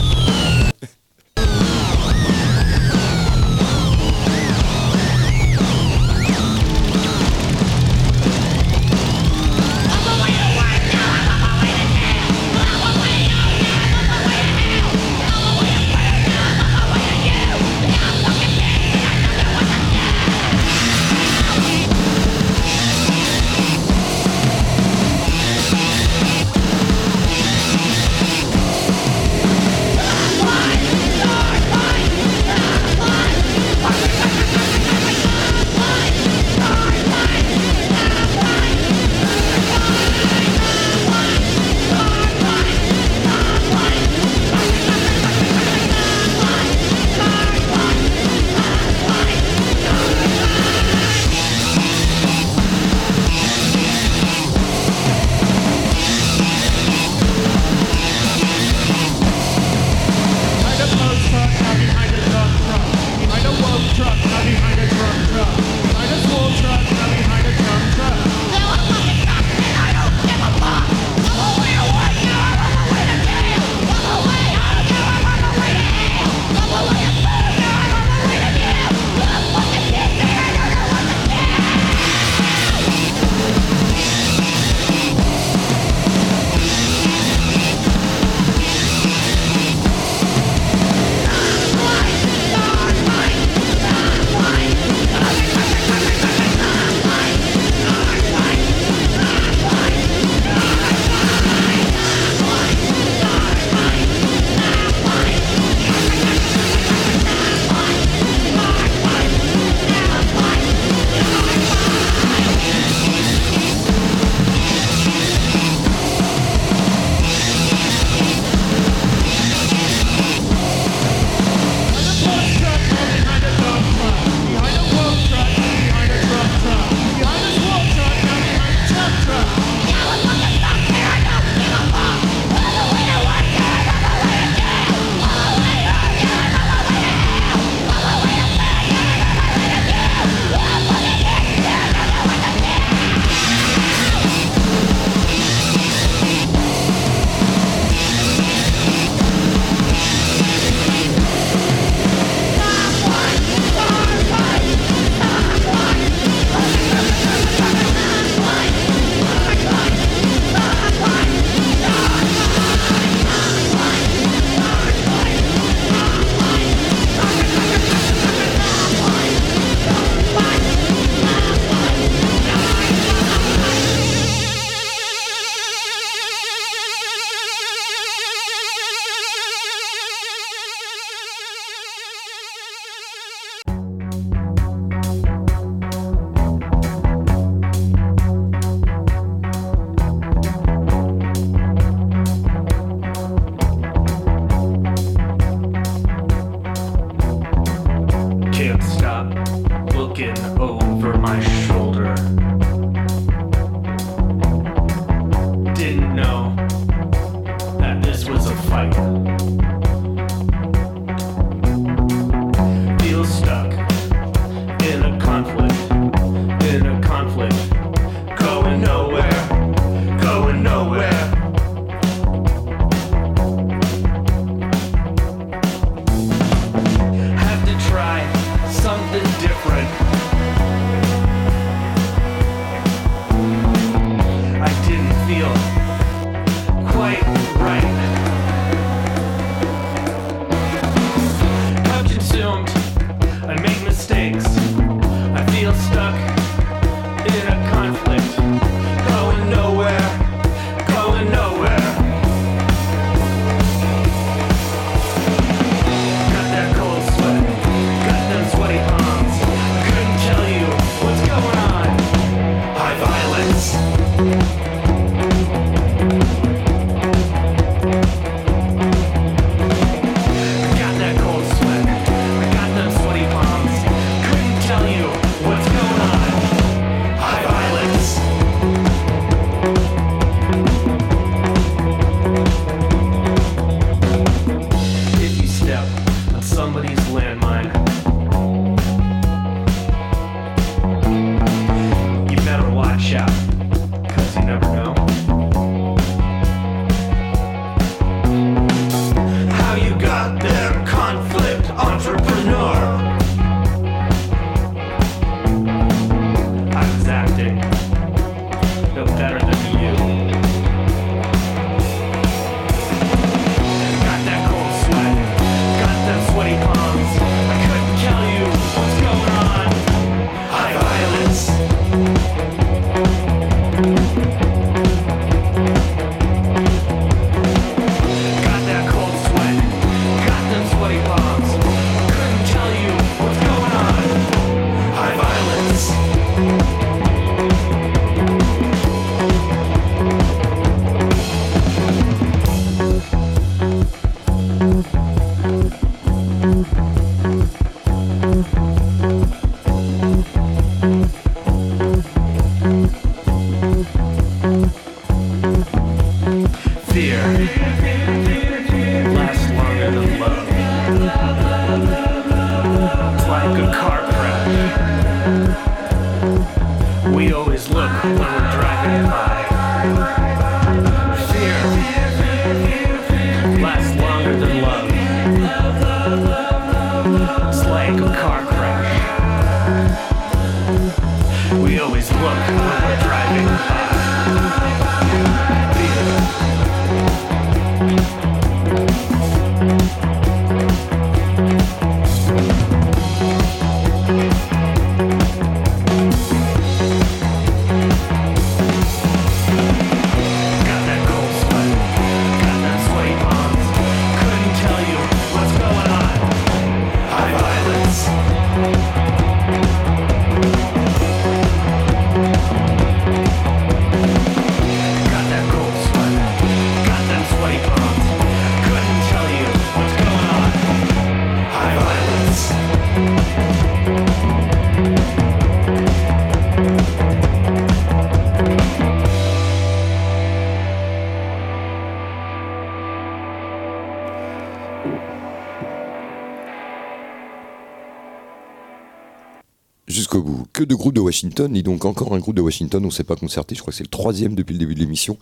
[441.11, 443.77] Washington, et donc encore un groupe de Washington, on s'est pas concerté, je crois que
[443.77, 445.17] c'est le troisième depuis le début de l'émission.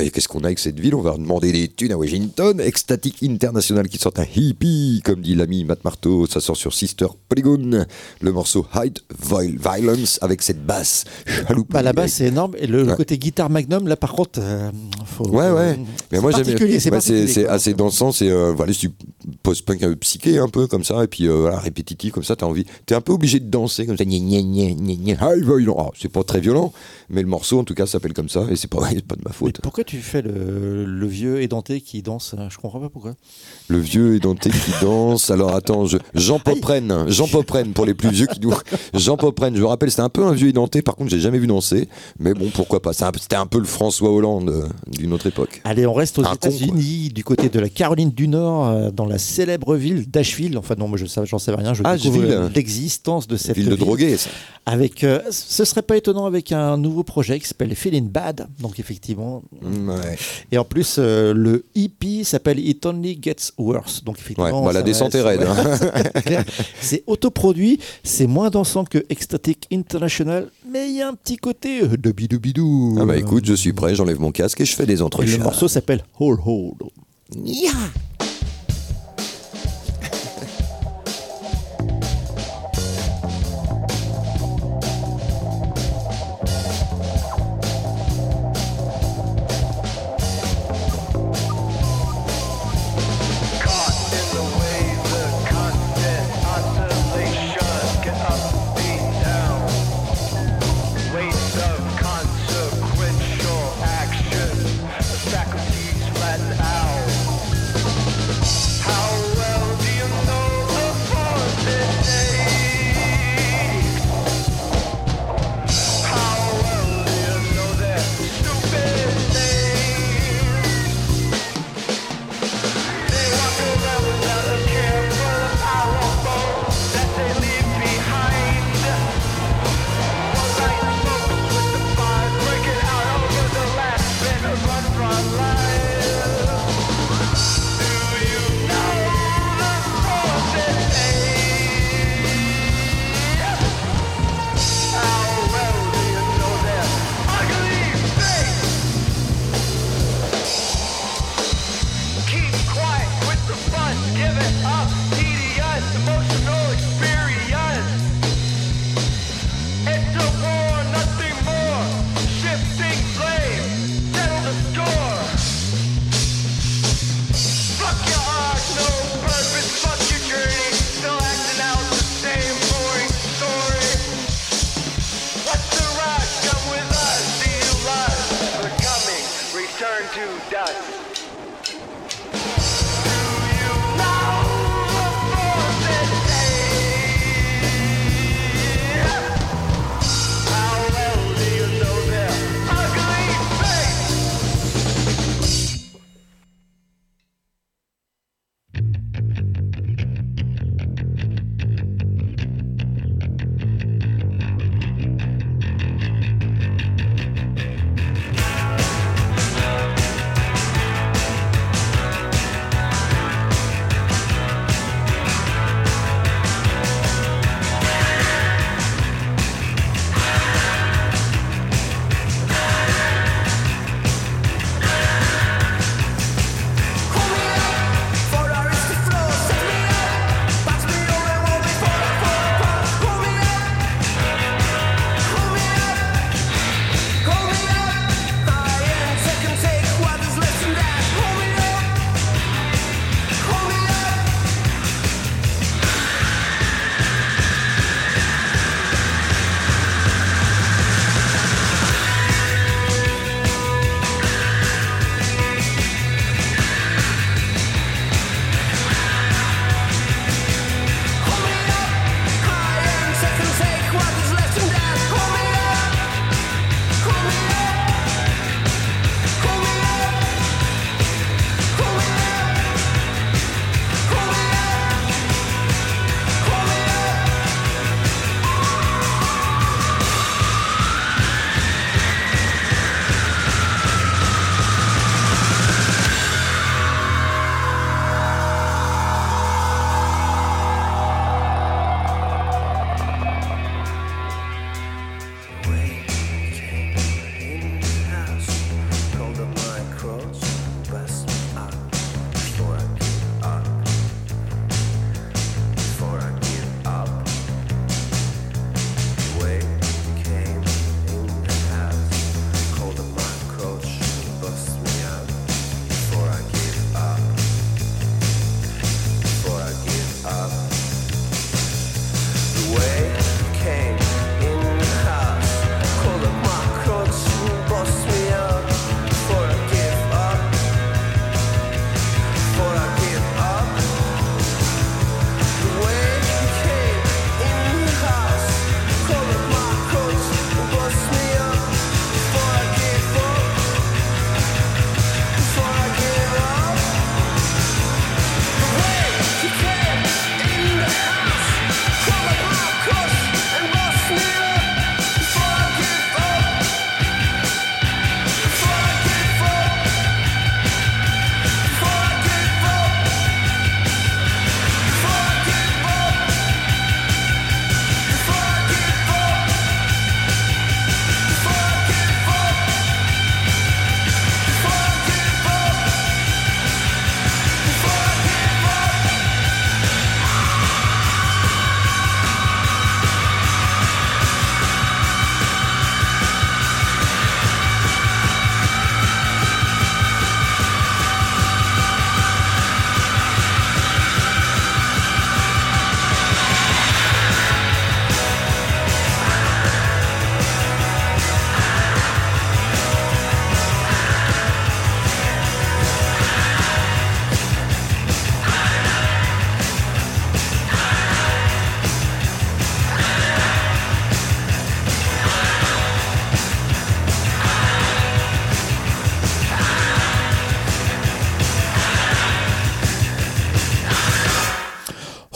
[0.00, 0.94] Et qu'est-ce qu'on a avec cette ville?
[0.94, 2.60] On va demander des thunes à Washington.
[2.60, 7.06] Ecstatic International qui sort un hippie, comme dit l'ami Matt Marteau, ça sort sur Sister
[7.28, 7.84] Polygon.
[8.20, 11.04] Le morceau Hide Viol- Violence avec cette basse.
[11.70, 12.54] Bah, la basse, c'est énorme.
[12.60, 12.96] Et le, Ouais.
[12.96, 14.70] côté guitare magnum, là, par contre, euh,
[15.06, 15.28] faut.
[15.28, 15.76] Ouais, ouais.
[16.12, 16.18] Mais
[16.78, 18.12] c'est moi, c'est assez dansant.
[18.12, 18.72] C'est euh, voilà,
[19.42, 22.36] post-punk un peu psyché, un peu comme ça, et puis euh, voilà, répétitif comme ça.
[22.36, 24.04] T'as envie, t'es un peu obligé de danser comme ça.
[24.04, 25.19] Gna, gna, gna, gna, gna.
[25.20, 25.30] Ah.
[25.78, 26.72] Ah, c'est pas très violent,
[27.08, 29.30] mais le morceau en tout cas s'appelle comme ça, et c'est pas, pas de ma
[29.30, 29.60] Mais faute.
[29.62, 33.14] pourquoi tu fais le, le vieux édenté qui danse euh, Je comprends pas pourquoi.
[33.68, 35.30] Le vieux édenté qui danse.
[35.30, 35.98] Alors attends, je...
[36.14, 38.52] Jean Popren, Jean Popren pour les plus vieux qui nous.
[38.94, 40.82] Jean Popren, je vous rappelle, c'était un peu un vieux édenté.
[40.82, 42.92] Par contre, j'ai jamais vu danser, mais bon, pourquoi pas.
[42.92, 45.60] C'était un peu le François Hollande euh, d'une autre époque.
[45.64, 49.18] Allez, on reste aux États-Unis, du côté de la Caroline du Nord, euh, dans la
[49.18, 50.56] célèbre ville d'Asheville.
[50.58, 51.74] Enfin, non, moi, je sais- j'en savais rien.
[51.74, 52.30] Je découvre Asheville.
[52.32, 54.16] euh, l'existence de cette Ville de drogués.
[54.66, 58.48] Avec, euh, ce serait pas étonnant avec un nouveau projet qui s'appelle Feeling Bad.
[58.60, 59.42] Donc, effectivement.
[59.62, 60.16] Ouais.
[60.52, 64.04] Et en plus, euh, le EP s'appelle It Only Gets Worse.
[64.04, 64.64] Donc, Ouais, effectivement.
[64.64, 65.42] bah, la descente est raide.
[65.42, 66.42] hein.
[66.80, 71.82] C'est autoproduit, c'est moins dansant que Ecstatic International, mais il y a un petit côté
[71.82, 74.86] euh, de bidou Ah bah écoute, je suis prêt, j'enlève mon casque et je fais
[74.86, 76.82] des Et le morceau s'appelle Hold Hold.
[77.34, 78.29] Caught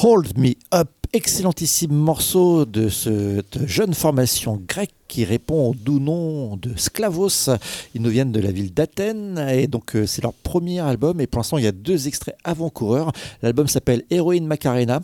[0.05, 6.57] Hold Me Up, excellentissime morceau de cette jeune formation grecque qui répond au doux nom
[6.57, 7.51] de Sklavos.
[7.95, 11.27] Ils nous viennent de la ville d'Athènes et donc euh, c'est leur premier album et
[11.27, 13.13] pour l'instant il y a deux extraits avant-coureurs.
[13.43, 15.01] L'album s'appelle Héroïne Macarena.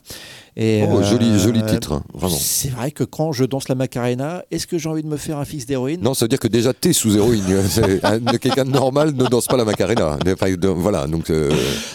[0.56, 2.36] Et, Oh, euh, joli, joli titre, hein, vraiment.
[2.38, 5.38] C'est vrai que quand je danse la Macarena, est-ce que j'ai envie de me faire
[5.38, 6.00] un fixe d'héroïne?
[6.02, 7.44] Non, ça veut dire que déjà t'es sous héroïne.
[8.02, 10.18] Un- Quelqu'un de normal ne danse pas la Macarena.
[10.32, 10.46] Enfin,
[10.76, 11.30] voilà, donc.
[11.30, 11.50] euh,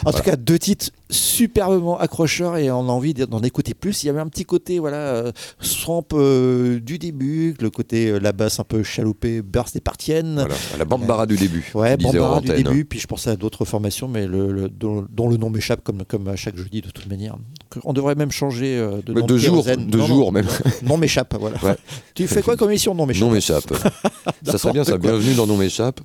[0.06, 4.04] En tout cas, deux titres superbement accrocheurs et on a envie d'en écouter plus.
[4.04, 8.20] Il y avait un petit côté voilà euh, swamp euh, du début, le côté euh,
[8.20, 10.36] la basse un peu chaloupée, burst et partienne.
[10.36, 11.72] voilà, la bambara du début.
[11.74, 15.30] Ouais, Bambara du début, puis je pensais à d'autres formations, mais le, le- dont, dont
[15.30, 17.36] le nom m'échappe comme, comme à chaque jeudi de toute manière.
[17.84, 19.28] On devrait même changer euh, de Mais nom.
[19.28, 19.88] de jour, kérosène.
[19.88, 20.48] de Non, jour non, même.
[20.84, 21.58] Non m'échappe, voilà.
[21.64, 21.76] Ouais.
[22.14, 23.22] Tu fais quoi comme émission Non m'échappe.
[23.28, 23.74] Non m'échappe.
[24.46, 24.92] ça serait bien ça.
[24.92, 25.00] Quoi.
[25.12, 26.00] Bienvenue dans Non m'échappe.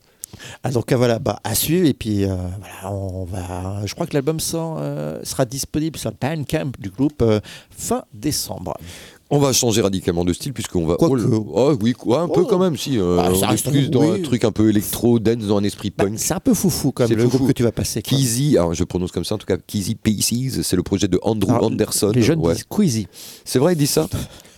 [0.63, 2.29] Ah, donc euh, voilà, bah, à suivre et puis euh,
[2.61, 3.83] voilà, on va.
[3.85, 7.41] Je crois que l'album euh, sera disponible sur le Bandcamp du groupe euh,
[7.71, 8.75] fin décembre.
[9.33, 10.97] On va changer radicalement de style puisqu'on va.
[10.97, 11.13] Quoique.
[11.13, 12.47] Oh, le- oh, oui, quoi, un peu Oh.
[12.47, 12.99] quand même, si.
[12.99, 14.19] euh, Bah, ça on reste plus dans oui.
[14.21, 16.15] un truc un peu électro, dance, dans un esprit Bah, punk.
[16.19, 17.37] c'est un peu foufou comme C'est le foufou.
[17.37, 18.03] groupe que tu vas passer.
[18.03, 18.19] quoi.
[18.19, 21.19] Keezy, alors je prononce comme ça en tout cas, Keezy Pieces, c'est le projet de
[21.23, 22.11] Andrew Alors, Anderson.
[22.15, 22.55] Les jeunes Ouais.
[22.55, 23.07] disent Queasy.
[23.45, 24.09] C'est vrai, il dit ça?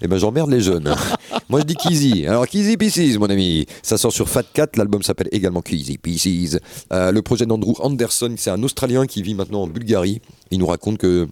[0.05, 0.93] Eh ben j'emmerde les jeunes.
[1.51, 2.27] Moi je dis Keezy.
[2.27, 3.67] Alors Keezy Pieces, mon ami.
[3.83, 6.59] Ça sort sur Fat Cat, l'album s'appelle également Keezy Pieces.
[6.93, 10.21] Euh, le projet d'Andrew Anderson, c'est un Australien qui vit maintenant en Bulgarie.
[10.51, 11.29] Il nous raconte que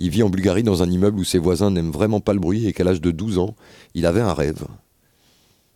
[0.00, 2.66] il vit en Bulgarie dans un immeuble où ses voisins n'aiment vraiment pas le bruit
[2.66, 3.54] et qu'à l'âge de 12 ans,
[3.94, 4.64] il avait un rêve.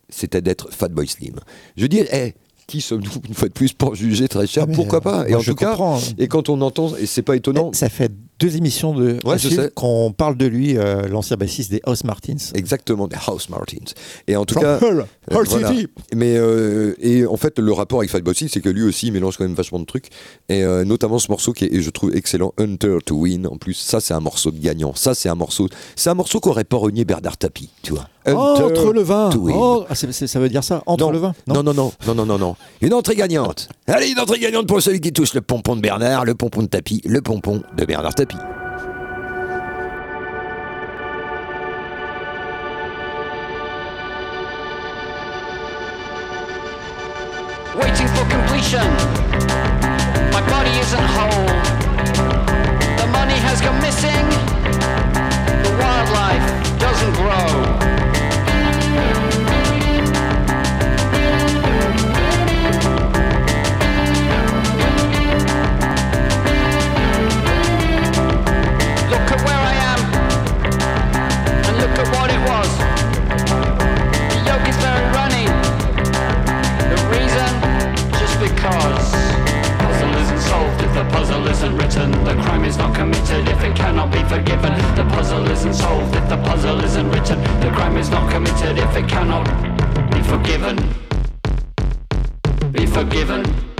[0.09, 1.39] C'était d'être Fatboy Slim.
[1.77, 2.33] Je dis, eh,
[2.67, 4.65] qui sommes-nous une fois de plus pour juger très cher?
[4.67, 5.29] Ah, Pourquoi euh, pas?
[5.29, 5.99] Et en tout cas, comprends.
[6.17, 9.49] et quand on entend, et c'est pas étonnant, Ça fait deux émissions de Ouais, je
[9.49, 9.71] sais.
[9.73, 12.35] qu'on parle de lui, euh, l'ancien bassiste des House Martins.
[12.53, 13.93] exactement des House Martins.
[14.27, 15.71] Et en tout From cas, Hull, Euh, Hull voilà.
[16.13, 19.13] Mais euh, et en fait, le rapport avec Fatboy Slim, c'est que lui aussi il
[19.13, 20.09] mélange quand même vachement de trucs.
[20.49, 23.47] Et notamment ce morceau qui est, je trouve excellent, Hunter to Win.
[23.47, 24.93] En plus, ça c'est un morceau de gagnant.
[24.95, 28.07] Ça c'est un morceau, c'est un morceau qu'aurait pas renié Bernard Tapie, tu vois.
[28.33, 29.29] Entre le vin.
[29.53, 31.91] Oh, ah, c'est- c'est- ça veut dire ça Entre non, le vin non, non, non,
[32.07, 32.55] non, non, non, non.
[32.81, 33.69] Une entrée gagnante.
[33.87, 36.67] Allez, une entrée gagnante pour celui qui touche le pompon de Bernard, le pompon de
[36.67, 38.37] Tapie, le pompon de Bernard Tapie.
[47.79, 48.85] waiting for completion.
[50.35, 51.47] My body isn't whole.
[52.99, 54.25] The money has gone missing.
[55.65, 56.47] The wildlife
[56.85, 57.85] doesn't grow.
[81.15, 82.11] Puzzle isn't written.
[82.25, 84.73] The crime is not committed if it cannot be forgiven.
[84.95, 87.41] The puzzle isn't solved if the puzzle isn't written.
[87.61, 89.45] The crime is not committed if it cannot
[90.11, 90.75] be forgiven.
[92.73, 93.74] Be forgiven.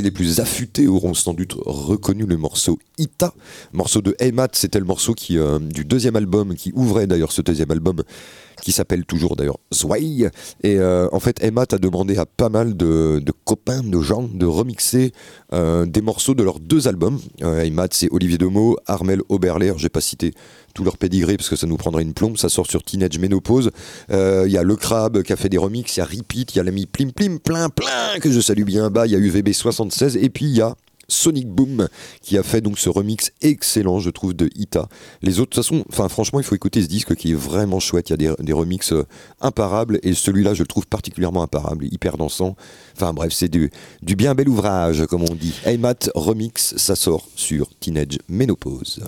[0.00, 3.34] Les plus affûtées auront sans doute reconnu le morceau Ita.
[3.72, 7.32] Morceau de Hey Matt, c'était le morceau qui, euh, du deuxième album, qui ouvrait d'ailleurs
[7.32, 8.02] ce deuxième album,
[8.62, 10.30] qui s'appelle toujours d'ailleurs Zwei.
[10.62, 14.46] Et euh, en fait, Emma a demandé à pas mal de, copains, de gens, de
[14.46, 15.12] remixer
[15.52, 17.18] euh, des morceaux de leurs deux albums.
[17.42, 20.32] Euh, Emma, c'est Olivier Demeaux, Armel Oberler, j'ai pas cité
[20.74, 22.38] tout leur pédigré parce que ça nous prendrait une plombe.
[22.38, 23.70] Ça sort sur Teenage Ménopause.
[24.10, 26.54] Euh, Il y a Le Crabe qui a fait des remixes, il y a Repeat,
[26.54, 29.06] il y a l'ami Plim Plim, plein plein que je salue bien bas.
[29.06, 30.76] Il y a UVB76 et puis il y a
[31.08, 31.88] Sonic Boom
[32.20, 34.88] qui a fait donc ce remix excellent je trouve de Ita.
[35.22, 38.10] Les autres de toute façon, franchement il faut écouter ce disque qui est vraiment chouette,
[38.10, 39.06] il y a des, des remixes euh,
[39.40, 42.56] imparables et celui-là je le trouve particulièrement imparable, hyper dansant.
[42.96, 43.70] Enfin bref c'est du,
[44.02, 45.54] du bien bel ouvrage comme on dit.
[45.64, 49.00] Hey Matt remix, ça sort sur Teenage Ménopause.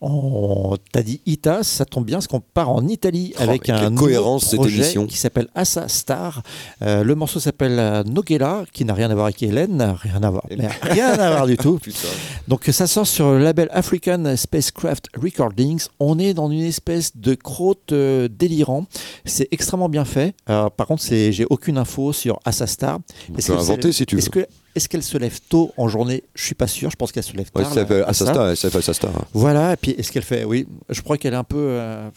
[0.00, 3.94] On t'a dit Ita, ça tombe bien parce qu'on part en Italie Oh, avec un
[3.94, 5.06] cohérence, cette projet émission.
[5.06, 6.42] qui s'appelle Assa Star.
[6.82, 10.30] Euh, le morceau s'appelle euh, Nogela, qui n'a rien à voir avec Hélène, rien à
[10.30, 11.78] voir, mais rien à voir du tout.
[12.48, 15.86] Donc ça sort sur le label African Spacecraft Recordings.
[15.98, 18.86] On est dans une espèce de crotte euh, délirant.
[19.24, 20.34] C'est extrêmement bien fait.
[20.50, 22.98] Euh, par contre, j'ai aucune info sur Assa Star.
[23.26, 24.46] Tu peux inventer si tu veux.
[24.76, 26.22] Est-ce que est-ce qu'elle se lève tôt en journée?
[26.34, 26.90] Je suis pas sûr.
[26.90, 27.72] Je pense qu'elle se lève Ouais, tard.
[27.72, 28.08] ça la- Assa.
[28.24, 28.56] Assastar, ça?
[28.56, 29.10] s'appelle Assastar.
[29.32, 31.56] Voilà, et puis est-ce qu'elle fait Oui, je crois qu'elle est un peu.
[31.58, 32.08] euh,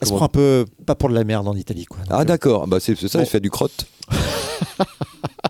[0.00, 1.98] elle se prend un peu pas pour de la merde en Italie, quoi.
[1.98, 3.24] Donc, Ah euh, d'accord, bah, c'est c'est ça, Bon.
[3.24, 3.86] il fait du crotte.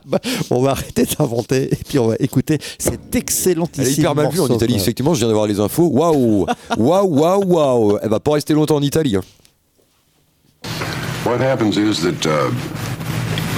[0.51, 4.31] on va arrêter d'inventer et puis on va écouter cet excellentissime Elle est hyper mal
[4.31, 4.75] vue en Italie.
[4.77, 5.87] Effectivement, je viens d'avoir les infos.
[5.89, 9.17] Waouh Waouh, waouh, waouh Elle va pas rester longtemps en Italie.
[9.17, 9.23] hein.
[11.25, 12.51] What happens is that uh,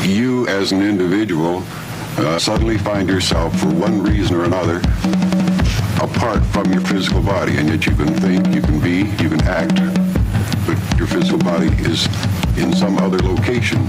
[0.06, 1.62] you, as an individual,
[2.18, 4.78] uh, suddenly find yourself, for one reason or another,
[6.00, 9.42] apart from your physical body, and yet you can think, you can be, you can
[9.42, 9.76] act,
[10.66, 12.06] but your physical body is
[12.56, 13.80] in some other location.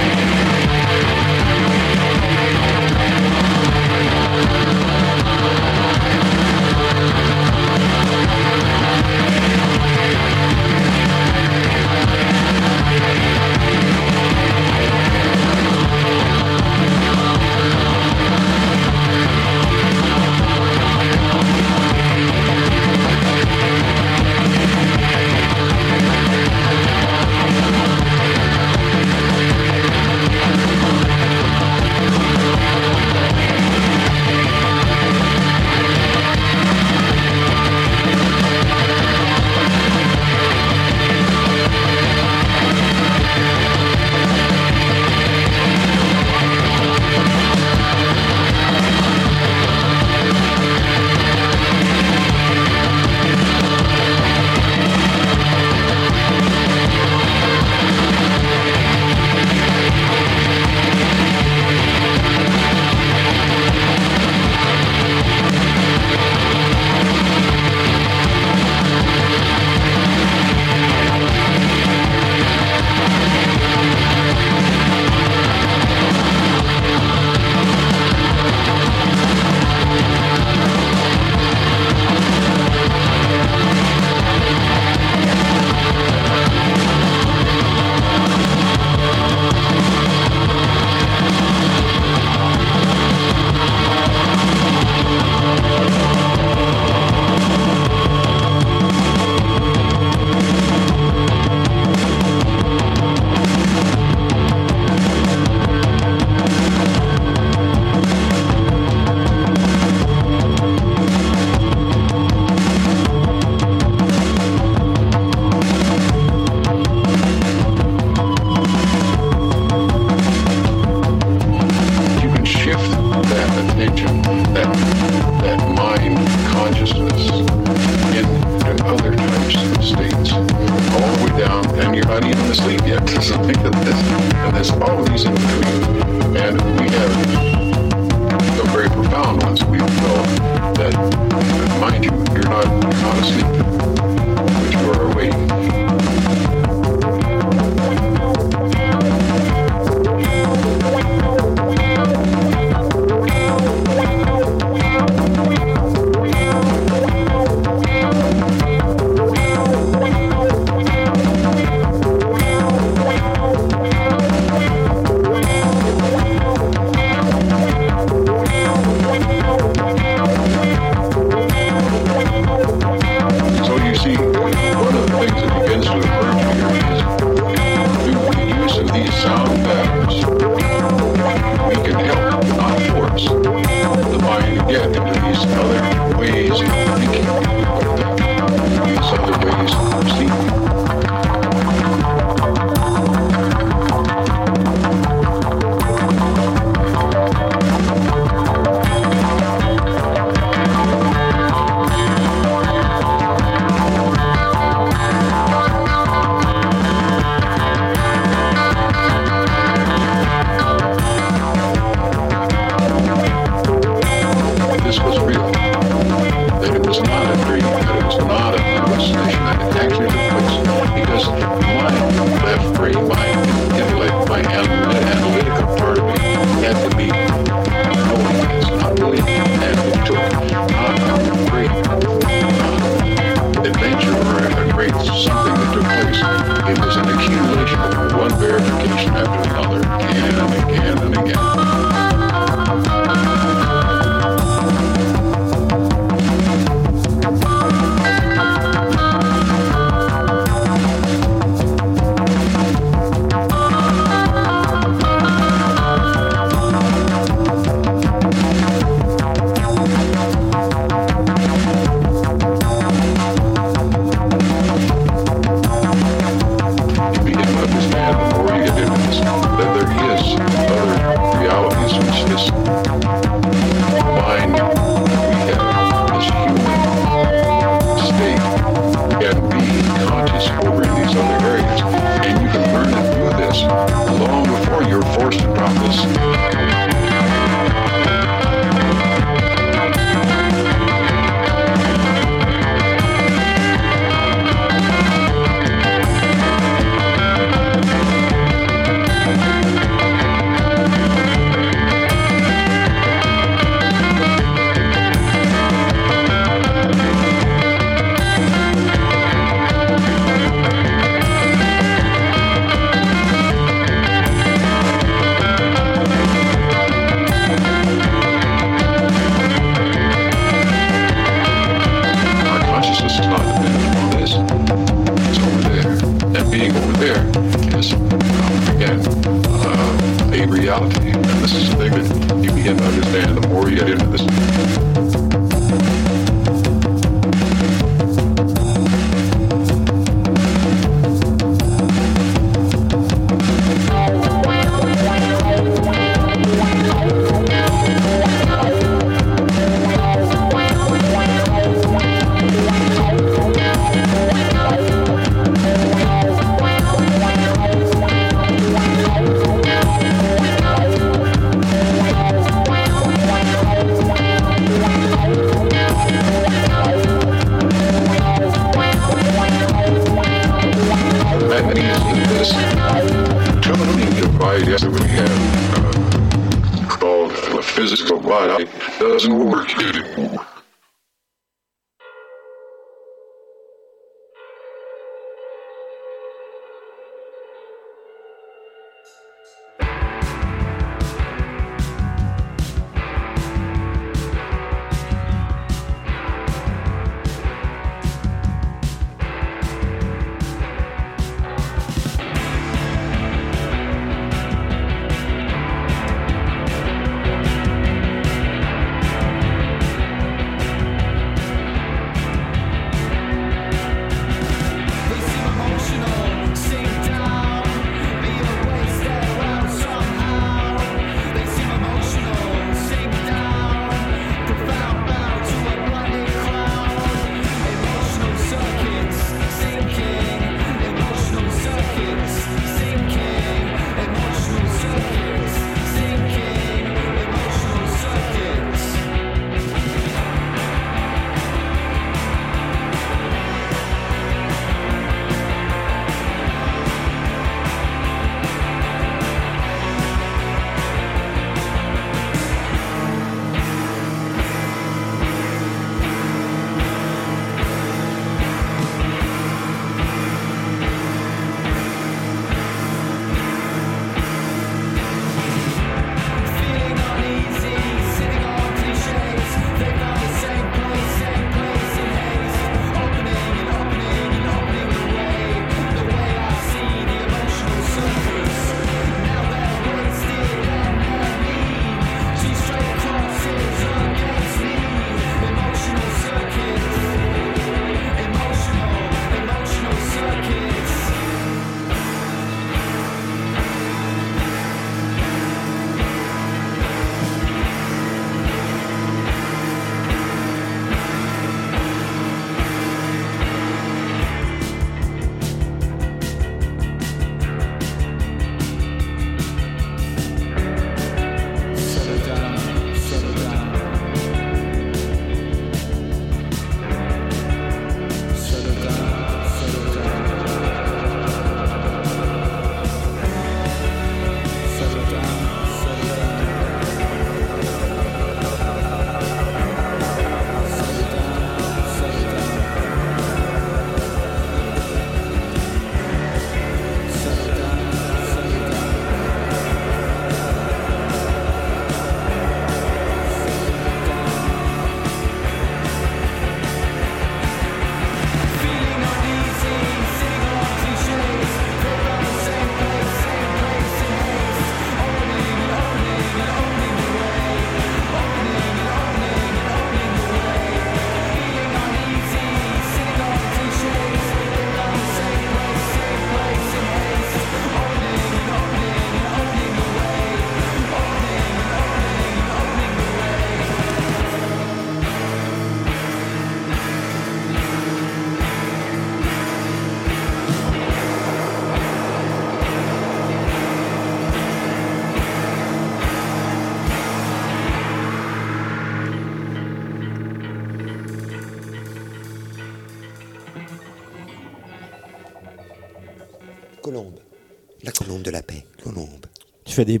[599.74, 600.00] Tu fais des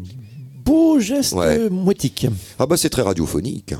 [0.64, 1.68] beaux gestes Ouais.
[1.68, 2.28] moitiques.
[2.60, 3.74] Ah bah c'est très radiophonique.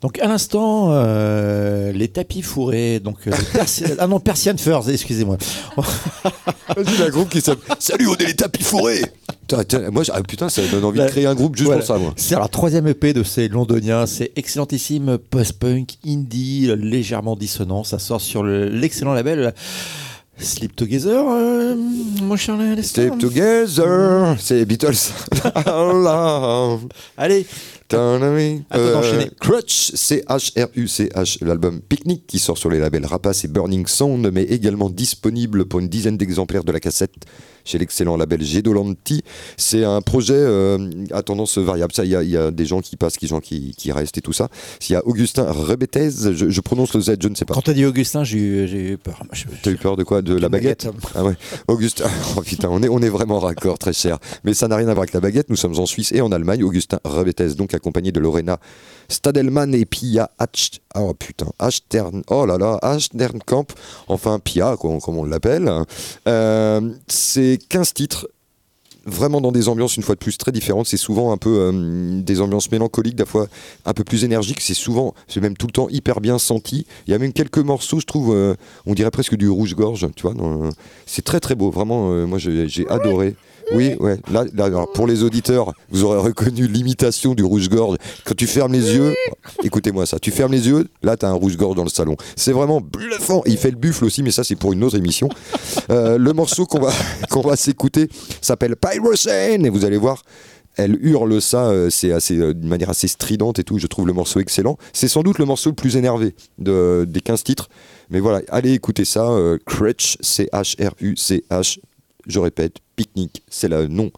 [0.00, 3.32] Donc à l'instant, euh, les tapis fourrés, donc euh,
[3.98, 5.36] ah non Persian Furs, excusez-moi.
[6.76, 9.02] Vas-y, un groupe qui s'appelle Salut, on est les tapis fourrés
[9.92, 11.80] moi, ah, putain, ça donne envie de créer un groupe juste voilà.
[11.80, 12.14] pour ça, moi.
[12.16, 17.84] C'est la troisième EP de ces londoniens, c'est excellentissime post-punk, indie, légèrement dissonant.
[17.84, 19.54] Ça sort sur le- l'excellent label
[20.38, 21.74] Sleep Together, euh,
[22.22, 23.06] mon cher Lester.
[23.08, 24.94] Step Together, c'est les Beatles.
[27.16, 27.46] Allez,
[28.70, 29.30] À d'enchaîner.
[29.40, 34.90] Crutch, C-H-R-U-C-H, l'album Picnic qui sort sur les labels Rapace et Burning Sound, mais également
[34.90, 37.14] disponible pour une dizaine d'exemplaires de la cassette
[37.66, 39.22] chez l'excellent label Gedolanti.
[39.56, 41.92] C'est un projet euh, à tendance variable.
[41.94, 43.90] Ça, il y, a- il y a des gens qui passent, des gens qui, qui
[43.90, 44.48] restent et tout ça.
[44.86, 47.54] Il y a Augustin Rebetez, je, je prononce le Z, je ne sais pas.
[47.54, 49.22] quand t'as dit Augustin, j'ai eu, j'ai eu peur.
[49.32, 50.20] Je- T'as eu peur de quoi?
[50.20, 51.34] De la baguette, Ah ouais.
[51.68, 52.04] Augustin,
[52.36, 54.18] oh putain, on est, on est vraiment raccord, très cher.
[54.44, 55.48] Mais ça n'a rien à voir avec la baguette.
[55.48, 56.62] Nous sommes en Suisse et en Allemagne.
[56.64, 58.58] Augustin Rebetes, donc accompagné de Lorena
[59.08, 60.80] Stadelman et Pia Ach...
[60.96, 62.22] Oh putain, Achtern...
[62.30, 62.78] Oh là là.
[64.08, 65.70] Enfin, Pia, comme on l'appelle.
[66.26, 68.28] Euh, c'est 15 titres
[69.06, 70.86] vraiment dans des ambiances une fois de plus très différentes.
[70.86, 73.46] C'est souvent un peu euh, des ambiances mélancoliques, des fois
[73.84, 74.60] un peu plus énergiques.
[74.60, 76.86] C'est souvent, c'est même tout le temps hyper bien senti.
[77.06, 78.54] Il y a même quelques morceaux, je trouve, euh,
[78.86, 80.34] on dirait presque du rouge-gorge, tu vois.
[81.06, 82.10] C'est très très beau, vraiment.
[82.12, 83.36] euh, moi, j'ai adoré.
[83.72, 84.18] Oui, ouais.
[84.30, 84.44] Là,
[84.94, 87.96] pour les auditeurs, vous aurez reconnu l'imitation du rouge-gorge.
[88.24, 89.14] Quand tu fermes les yeux,
[89.62, 90.18] écoutez-moi ça.
[90.18, 92.16] Tu fermes les yeux, là, t'as un rouge-gorge dans le salon.
[92.36, 93.42] C'est vraiment bluffant.
[93.46, 95.28] Il fait le buffle aussi, mais ça, c'est pour une autre émission.
[95.90, 96.92] Euh, le morceau qu'on va,
[97.44, 98.08] va s'écouter
[98.40, 100.22] s'appelle Pyrocene et vous allez voir.
[100.76, 103.78] Elle hurle ça, euh, c'est assez, euh, d'une manière assez stridente et tout.
[103.78, 104.76] Je trouve le morceau excellent.
[104.92, 107.68] C'est sans doute le morceau le plus énervé de, des 15 titres.
[108.10, 109.30] Mais voilà, allez écouter ça.
[109.30, 111.78] euh, Crutch, C-H-R-U-C-H.
[112.26, 114.10] Je répète, Picnic, c'est le nom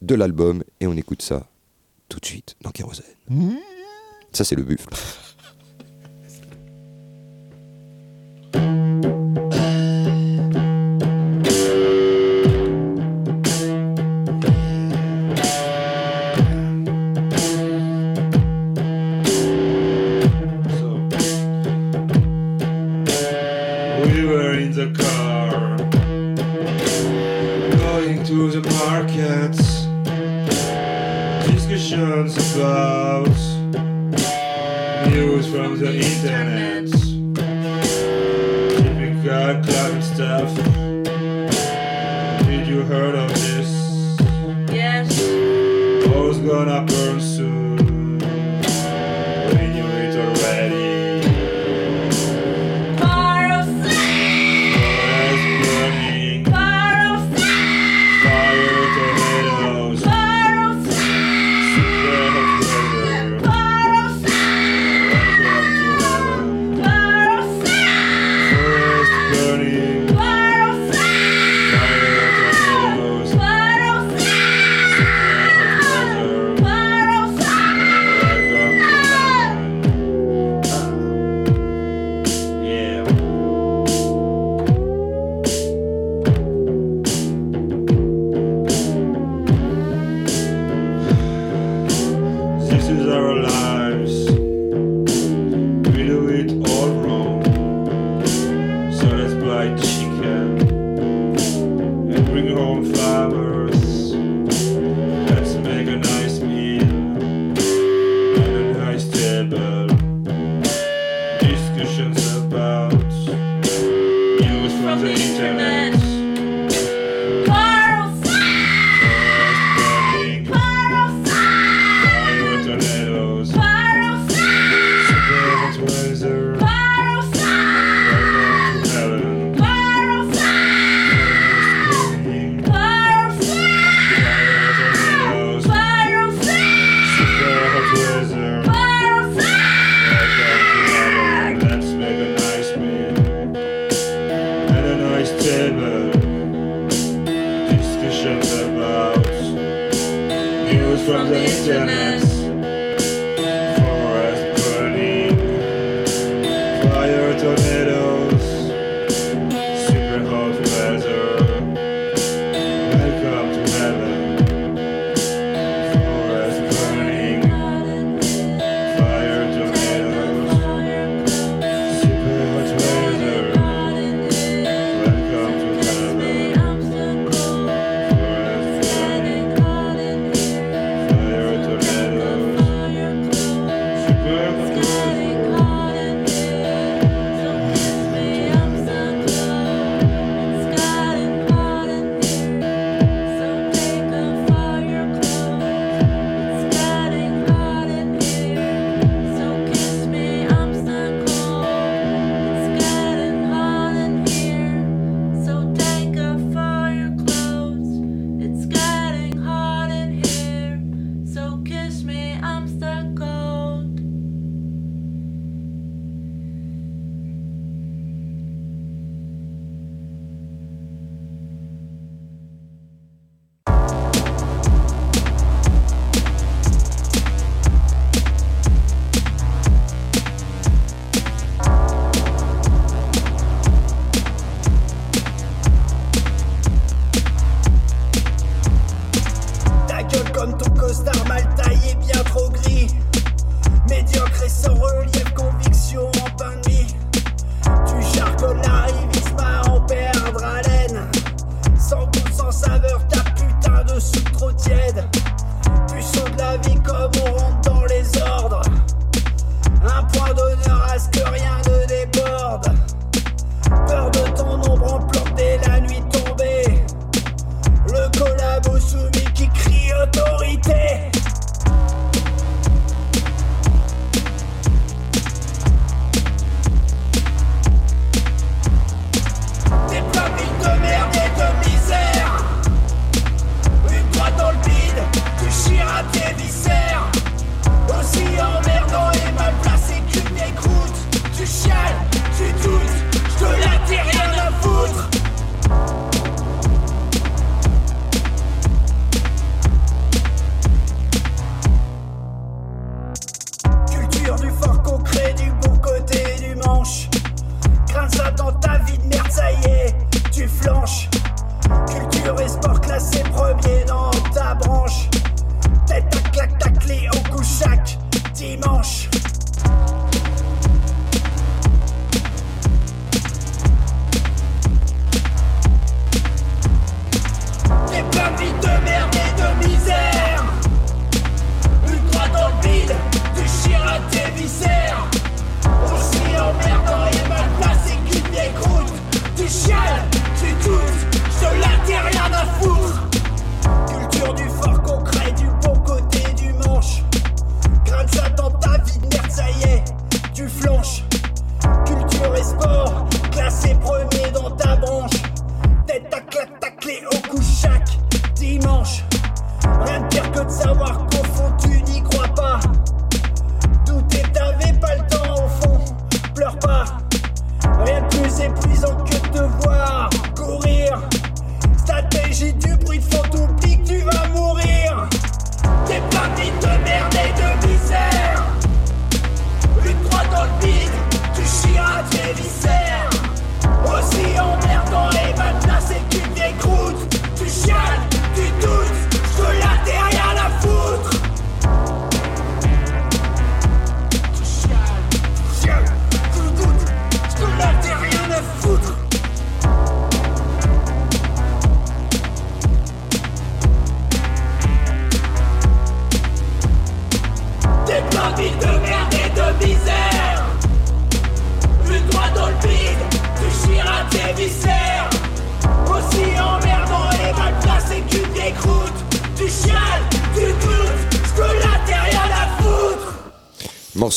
[0.00, 0.62] de l'album.
[0.80, 1.46] Et on écoute ça
[2.08, 3.04] tout de suite dans Kérosène.
[4.32, 4.90] Ça, c'est le buffle.
[35.10, 36.71] news from the internet,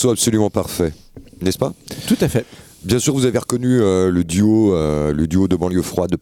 [0.06, 0.94] Morceau absolument parfait,
[1.42, 1.74] n'est-ce pas?
[2.08, 2.46] Tout à fait.
[2.84, 6.18] Bien sûr, vous avez reconnu euh, le duo, euh, le duo de banlieue froide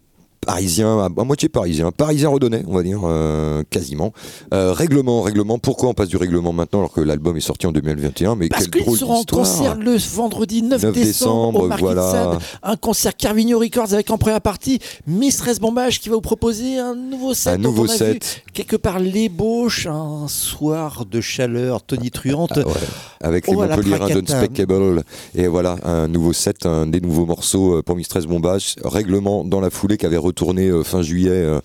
[0.54, 4.14] parisien, à, à moitié parisien, parisien redonné, on va dire, euh, quasiment.
[4.54, 5.58] Euh, règlement, règlement.
[5.58, 8.68] Pourquoi on passe du règlement maintenant alors que l'album est sorti en 2021 Mais Parce
[8.68, 12.40] qu'ils seront en concert le vendredi 9, 9 décembre, décembre, au voilà.
[12.62, 14.78] Un concert Carvigno Records avec en première partie
[15.08, 17.54] Mistress Bombage qui va vous proposer un nouveau set.
[17.54, 18.24] Un nouveau on a set.
[18.24, 22.54] vu quelque part l'ébauche, un soir de chaleur tonitruante.
[22.58, 22.74] Ah ouais,
[23.22, 24.20] avec les Oh, la Montpellier Fracata.
[24.20, 25.04] Unspeakable.
[25.34, 28.76] Et voilà, un nouveau set, un des nouveaux morceaux euh, pour Mistress Bombage.
[28.84, 31.30] Règlement dans la foulée qui avait retourné euh, fin juillet.
[31.32, 31.60] euh,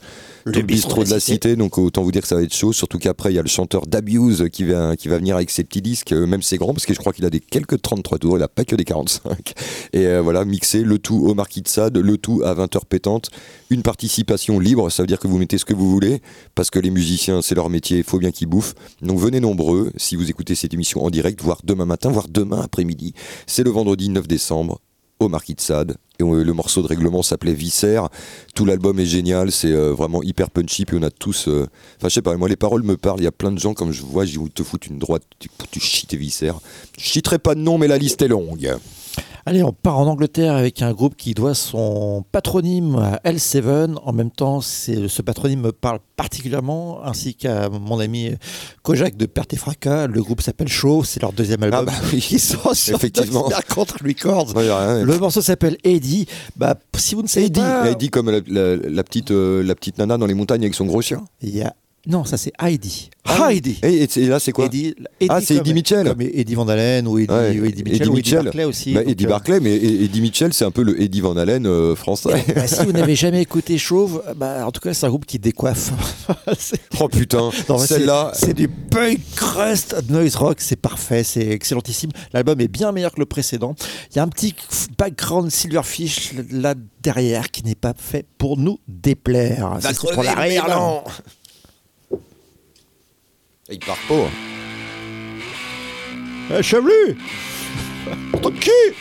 [0.45, 2.73] Le bistrot de la cité, donc autant vous dire que ça va être chaud.
[2.73, 5.63] Surtout qu'après, il y a le chanteur d'Abuse qui va, qui va venir avec ses
[5.65, 8.19] petits disques, euh, même ses grands, parce que je crois qu'il a des quelques 33
[8.19, 9.53] tours, il a pas que des 45.
[9.93, 13.31] Et euh, voilà, mixer le tout au Marquis de Sade, le tout à 20h pétante.
[13.69, 16.23] Une participation libre, ça veut dire que vous mettez ce que vous voulez,
[16.55, 18.75] parce que les musiciens, c'est leur métier, il faut bien qu'ils bouffent.
[19.03, 22.63] Donc venez nombreux, si vous écoutez cette émission en direct, voire demain matin, voire demain
[22.63, 23.13] après-midi.
[23.47, 24.81] C'est le vendredi 9 décembre
[25.21, 25.97] au Marquis de Sade.
[26.21, 28.09] Et on- le morceau de règlement s'appelait Viscère.
[28.55, 30.85] Tout l'album est génial, c'est euh, vraiment hyper punchy.
[30.85, 31.47] Puis on a tous.
[31.47, 31.69] euh,
[31.99, 33.21] Enfin, je sais pas, moi les paroles me parlent.
[33.21, 35.49] Il y a plein de gens, comme je vois, je te foutent une droite, tu,
[35.71, 36.59] tu chies tes viscères.
[36.99, 38.75] Je citerai pas de nom, mais la liste est longue.
[39.47, 43.95] Allez, on part en Angleterre avec un groupe qui doit son patronyme à L7.
[44.05, 48.33] En même temps, ce patronyme me parle particulièrement, ainsi qu'à mon ami
[48.83, 50.07] Kojak de Perte et Fracas.
[50.07, 51.87] Le groupe s'appelle Show, c'est leur deuxième album.
[51.87, 52.27] bah oui.
[52.33, 53.49] Ils sont sur Effectivement.
[53.75, 54.55] Contre Records.
[54.55, 55.03] Ouais.
[55.05, 56.08] Le morceau s'appelle Eddie.
[56.57, 59.99] Bah, si vous ne savez pas, Eddie comme la, la- la petite, euh, la petite
[59.99, 61.25] nana dans les montagnes avec son gros chien.
[61.43, 61.75] il y a...
[62.09, 63.11] Non, ça c'est Heidi.
[63.25, 63.79] Ah, Heidi.
[63.83, 66.07] Et, là, c'est quoi Eddie, Eddie Ah, c'est Eddie Mitchell.
[66.07, 68.95] Comme Eddie Van Halen ou Eddie, Ouais, ou Eddie Mitchell ou Eddie Barclay aussi.
[68.95, 71.95] Bah, Eddie euh, Barclay, mais Eddie Mitchell, c'est un peu le Eddie Van Halen euh,
[71.95, 72.43] français.
[72.55, 75.39] Bah, si vous n'avez jamais écouté Chauve, bah, en tout cas, c'est un groupe qui
[75.39, 75.93] décoiffe.
[77.01, 78.33] Oh putain, celle-là.
[78.35, 82.11] C'est du punk crust noise rock, c'est parfait, c'est excellentissime.
[82.33, 83.77] L'album est bien meilleur que le précédent.
[84.11, 84.55] Il y a un petit
[84.97, 89.79] background Silverfish là derrière qui n'est pas fait pour nous déplaire.
[89.81, 91.05] Ça, c'est pour l'arrière, non
[93.71, 94.31] Il part pas.
[96.51, 97.19] Eh, Chevelu
[98.41, 98.95] Ton cul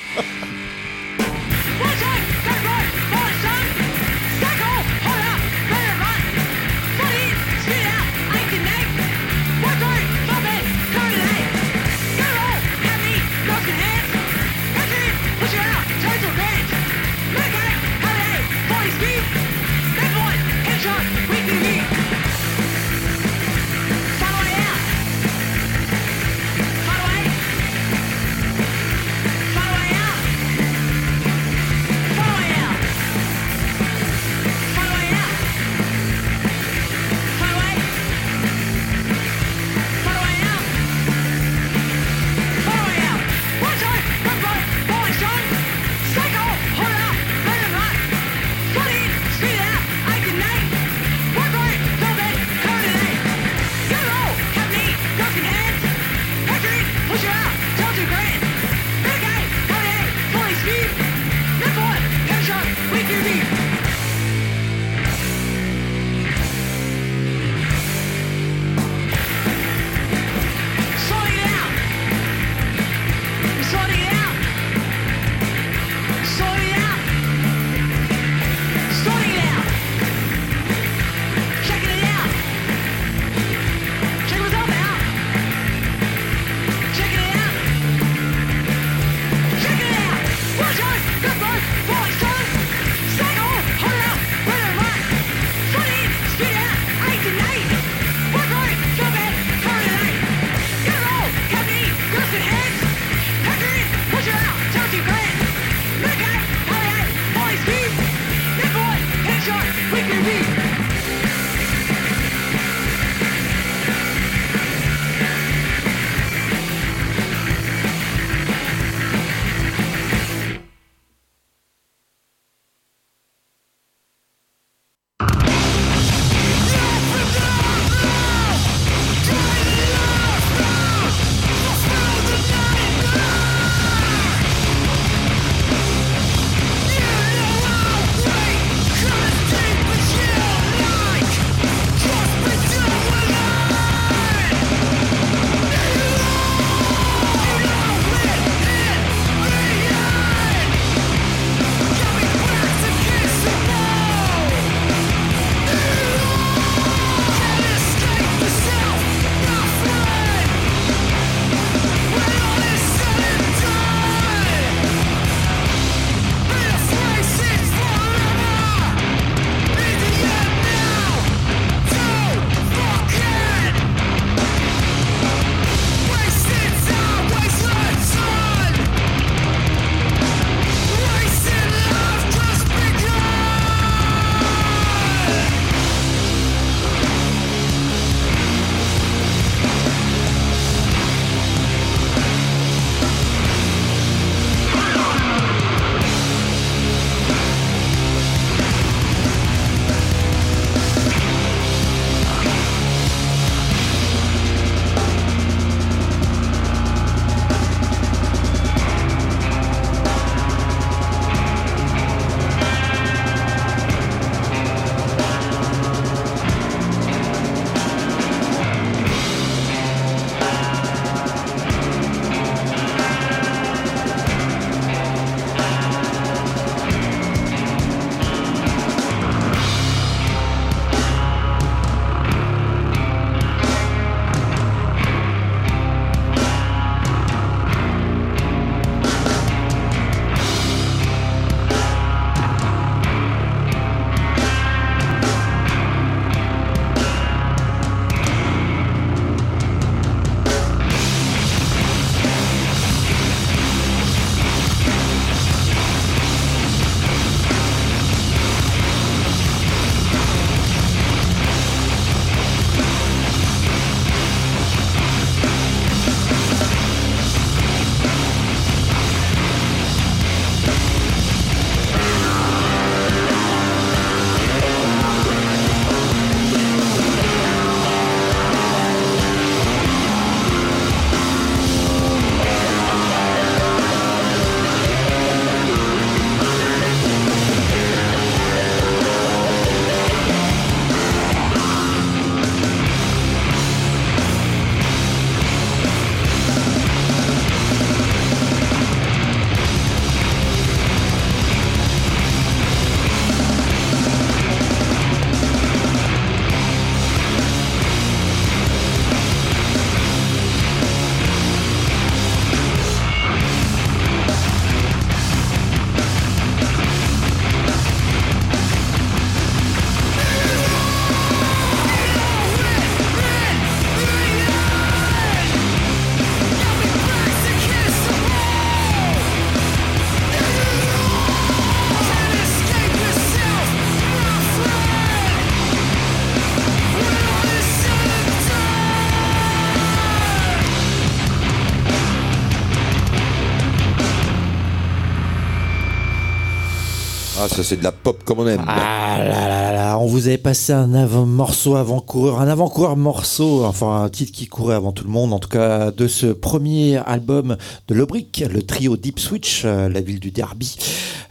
[347.58, 348.64] ça c'est de la pop comme on aime.
[348.68, 349.67] Ah
[350.08, 354.76] vous avait passé un avant morceau avant-coureur, un avant-coureur morceau, enfin un titre qui courait
[354.76, 357.58] avant tout le monde, en tout cas de ce premier album
[357.88, 360.78] de Lobrick, le trio Deep Switch, euh, la ville du Derby.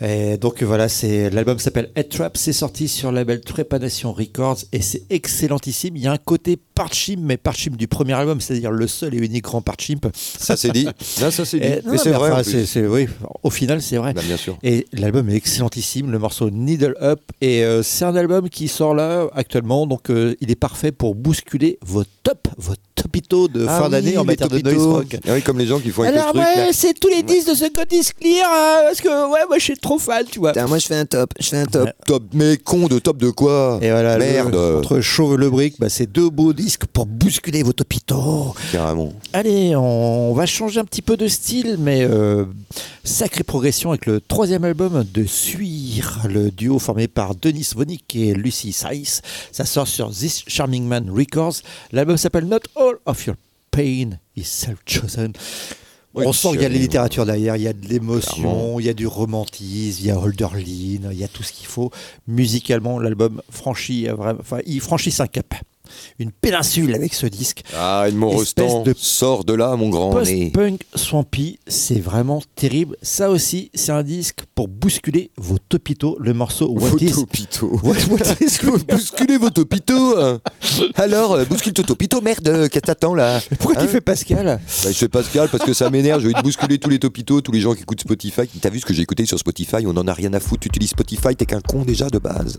[0.02, 4.58] Et donc voilà, c'est l'album s'appelle Head Trap, c'est sorti sur le label Trépanation Records
[4.72, 5.96] et c'est excellentissime.
[5.96, 9.18] Il y a un côté Parchimp, mais Parchimp du premier album, c'est-à-dire le seul et
[9.18, 10.06] unique grand Parchimp.
[10.14, 10.84] Ça c'est dit.
[11.20, 11.66] Là, ça c'est dit.
[11.66, 12.30] Et- Mais c'est vrai.
[12.30, 13.06] enfin, c'est- oui,
[13.42, 14.12] au final, c'est vrai.
[14.12, 14.58] Bah, bien sûr.
[14.62, 17.20] Et l'album est excellentissime, le morceau Needle Up.
[17.40, 21.14] Et euh, c'est un album qui sort là actuellement, donc euh, il est parfait pour
[21.14, 24.72] bousculer vos top, vos topito de Ah fin oui, d'année en matière de topitos.
[24.74, 25.16] noise rock.
[25.26, 26.56] Ah oui, comme les gens qui font avec Alors le truc.
[26.56, 26.72] ouais, là.
[26.72, 27.66] c'est tous les disques de ce
[28.18, 30.52] Clear euh, parce que ouais, moi je suis trop fan, tu vois.
[30.66, 31.88] moi je fais un top, je fais un top.
[32.06, 34.52] Top, mais con de top de quoi Et voilà, Merde.
[34.54, 38.54] le- entre Chauve et Le Brick, bah, c'est deux beaux disques pour bousculer vos topitos.
[38.72, 39.12] Carrément.
[39.32, 42.44] Allez, on va changer un petit peu de style, mais euh,
[43.04, 48.34] sacrée progression avec le troisième album de Suir, le duo formé par Denis Vonik et
[48.34, 49.20] Lucy Saiz.
[49.52, 51.56] Ça sort sur This Charming Man Records.
[51.92, 53.36] L'album s'appelle Not All of Your
[53.70, 55.32] Pain is Self-Chosen.
[56.14, 58.86] On sent qu'il y a de la littérature derrière, il y a de l'émotion, il
[58.86, 61.90] y a du romantisme, il y a Holderlin, il y a tout ce qu'il faut.
[62.26, 65.54] Musicalement, l'album franchit, euh, vraiment- enfin, il franchit un cap.
[66.18, 67.62] Une péninsule avec ce disque.
[67.76, 70.10] Ah, Edmond Rostand, de sors de là, mon grand.
[70.10, 72.96] Post-punk swampy, c'est vraiment terrible.
[73.02, 76.16] Ça aussi, c'est un disque pour bousculer vos topitos.
[76.20, 77.80] Le morceau What Vos is topitos.
[77.82, 78.58] What, what is
[78.88, 80.40] Bousculez vos topitos hein.
[80.94, 84.00] Alors, euh, bouscule ton topito, merde, euh, qu'est-ce que t'attends là Pourquoi tu Hein fais
[84.00, 84.46] Pascal?
[84.46, 87.40] Bah, je fais Pascal parce que ça m'énerve, je vais te bousculer tous les topitos,
[87.40, 88.42] tous les gens qui écoutent Spotify.
[88.60, 89.86] T'as vu ce que j'ai écouté sur Spotify?
[89.86, 92.58] On en a rien à foutre, tu utilises Spotify, t'es qu'un con déjà de base.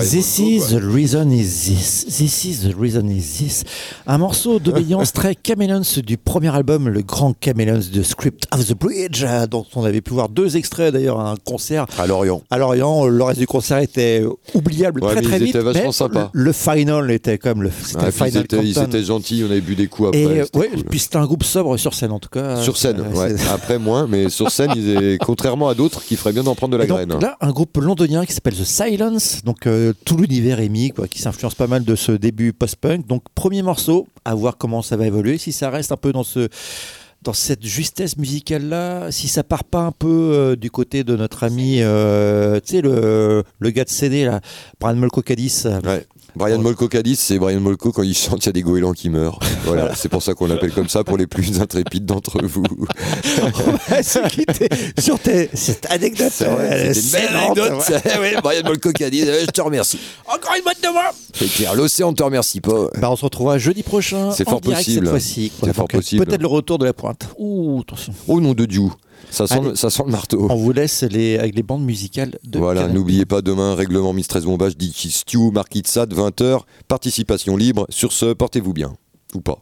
[0.00, 2.04] This is the reason is this.
[2.20, 3.64] This is the reason is this.
[4.06, 8.74] Un morceau d'obédience très Chameleons du premier album, le grand Chameleons de Script of the
[8.78, 12.42] Bridge, euh, dont on avait pu voir deux extraits d'ailleurs à un concert À Lorient.
[12.50, 13.06] à Lorient.
[13.06, 14.22] Le reste du concert était
[14.52, 15.54] oubliable Ouais, très très ils vite.
[15.54, 16.28] étaient vachement mais.
[16.34, 18.30] Le final était comme le, ils, final
[18.66, 20.20] ils étaient gentils, on avait bu des coups après.
[20.20, 20.84] Et ouais, cool.
[20.90, 22.56] puis c'était un groupe sobre sur scène en tout cas.
[22.56, 23.34] Sur scène, Euh, ouais.
[23.50, 26.72] Après moins, mais sur scène, ils étaient- contrairement à d'autres qui feraient bien d'en prendre
[26.72, 27.12] de la donc, graine.
[27.12, 27.18] hein.
[27.22, 31.08] Là, un groupe londonien qui s'appelle The Silence, donc euh, tout l'univers est mis, quoi,
[31.08, 33.06] qui s'influence pas mal de ce début post-punk.
[33.06, 36.24] Donc premier morceau, à voir comment ça va évoluer, si ça reste un peu dans
[36.24, 36.48] ce
[37.22, 41.16] dans cette justesse musicale là, si ça part pas un peu euh, du côté de
[41.16, 44.40] notre ami, euh, tu sais le, le gars de CD là,
[44.80, 45.22] Brian Molko.
[46.36, 49.10] Brian Molko Cadiz, c'est Brian Molko quand il chante, il y a des goélands qui
[49.10, 49.38] meurent.
[49.64, 52.64] Voilà, c'est pour ça qu'on l'appelle comme ça pour les plus intrépides d'entre vous.
[54.02, 54.68] C'est qui t'es-
[55.00, 56.30] sur tes- cette anecdote.
[56.32, 57.72] C'est vrai, euh, une belle anecdote.
[57.90, 58.18] ouais.
[58.20, 59.98] Ouais, Brian Molko Cadiz, euh, je te remercie.
[60.26, 61.10] Encore une bonne de moi.
[61.34, 62.86] C'est clair, l'océan ne te remercie pas.
[62.98, 64.30] Bah, on se retrouvera jeudi prochain.
[64.32, 65.06] C'est en fort direct possible.
[65.06, 65.52] Cette fois-ci.
[65.64, 66.26] C'est fort Donc, euh, possible.
[66.26, 67.28] Peut-être le retour de la pointe.
[67.38, 68.12] Ouh, attention.
[68.28, 68.82] Au nom de Dieu,
[69.30, 69.68] ça sent, Allez.
[69.70, 70.46] le- ça sent le marteau.
[70.50, 74.44] On vous laisse les, avec les bandes musicales de Voilà, n'oubliez pas demain, règlement Mistress
[74.44, 77.86] Bombage, Dickie Stew, Marquis de Sade, 20h, participation libre.
[77.88, 78.92] Sur ce, portez-vous bien.
[79.34, 79.60] Ou pas.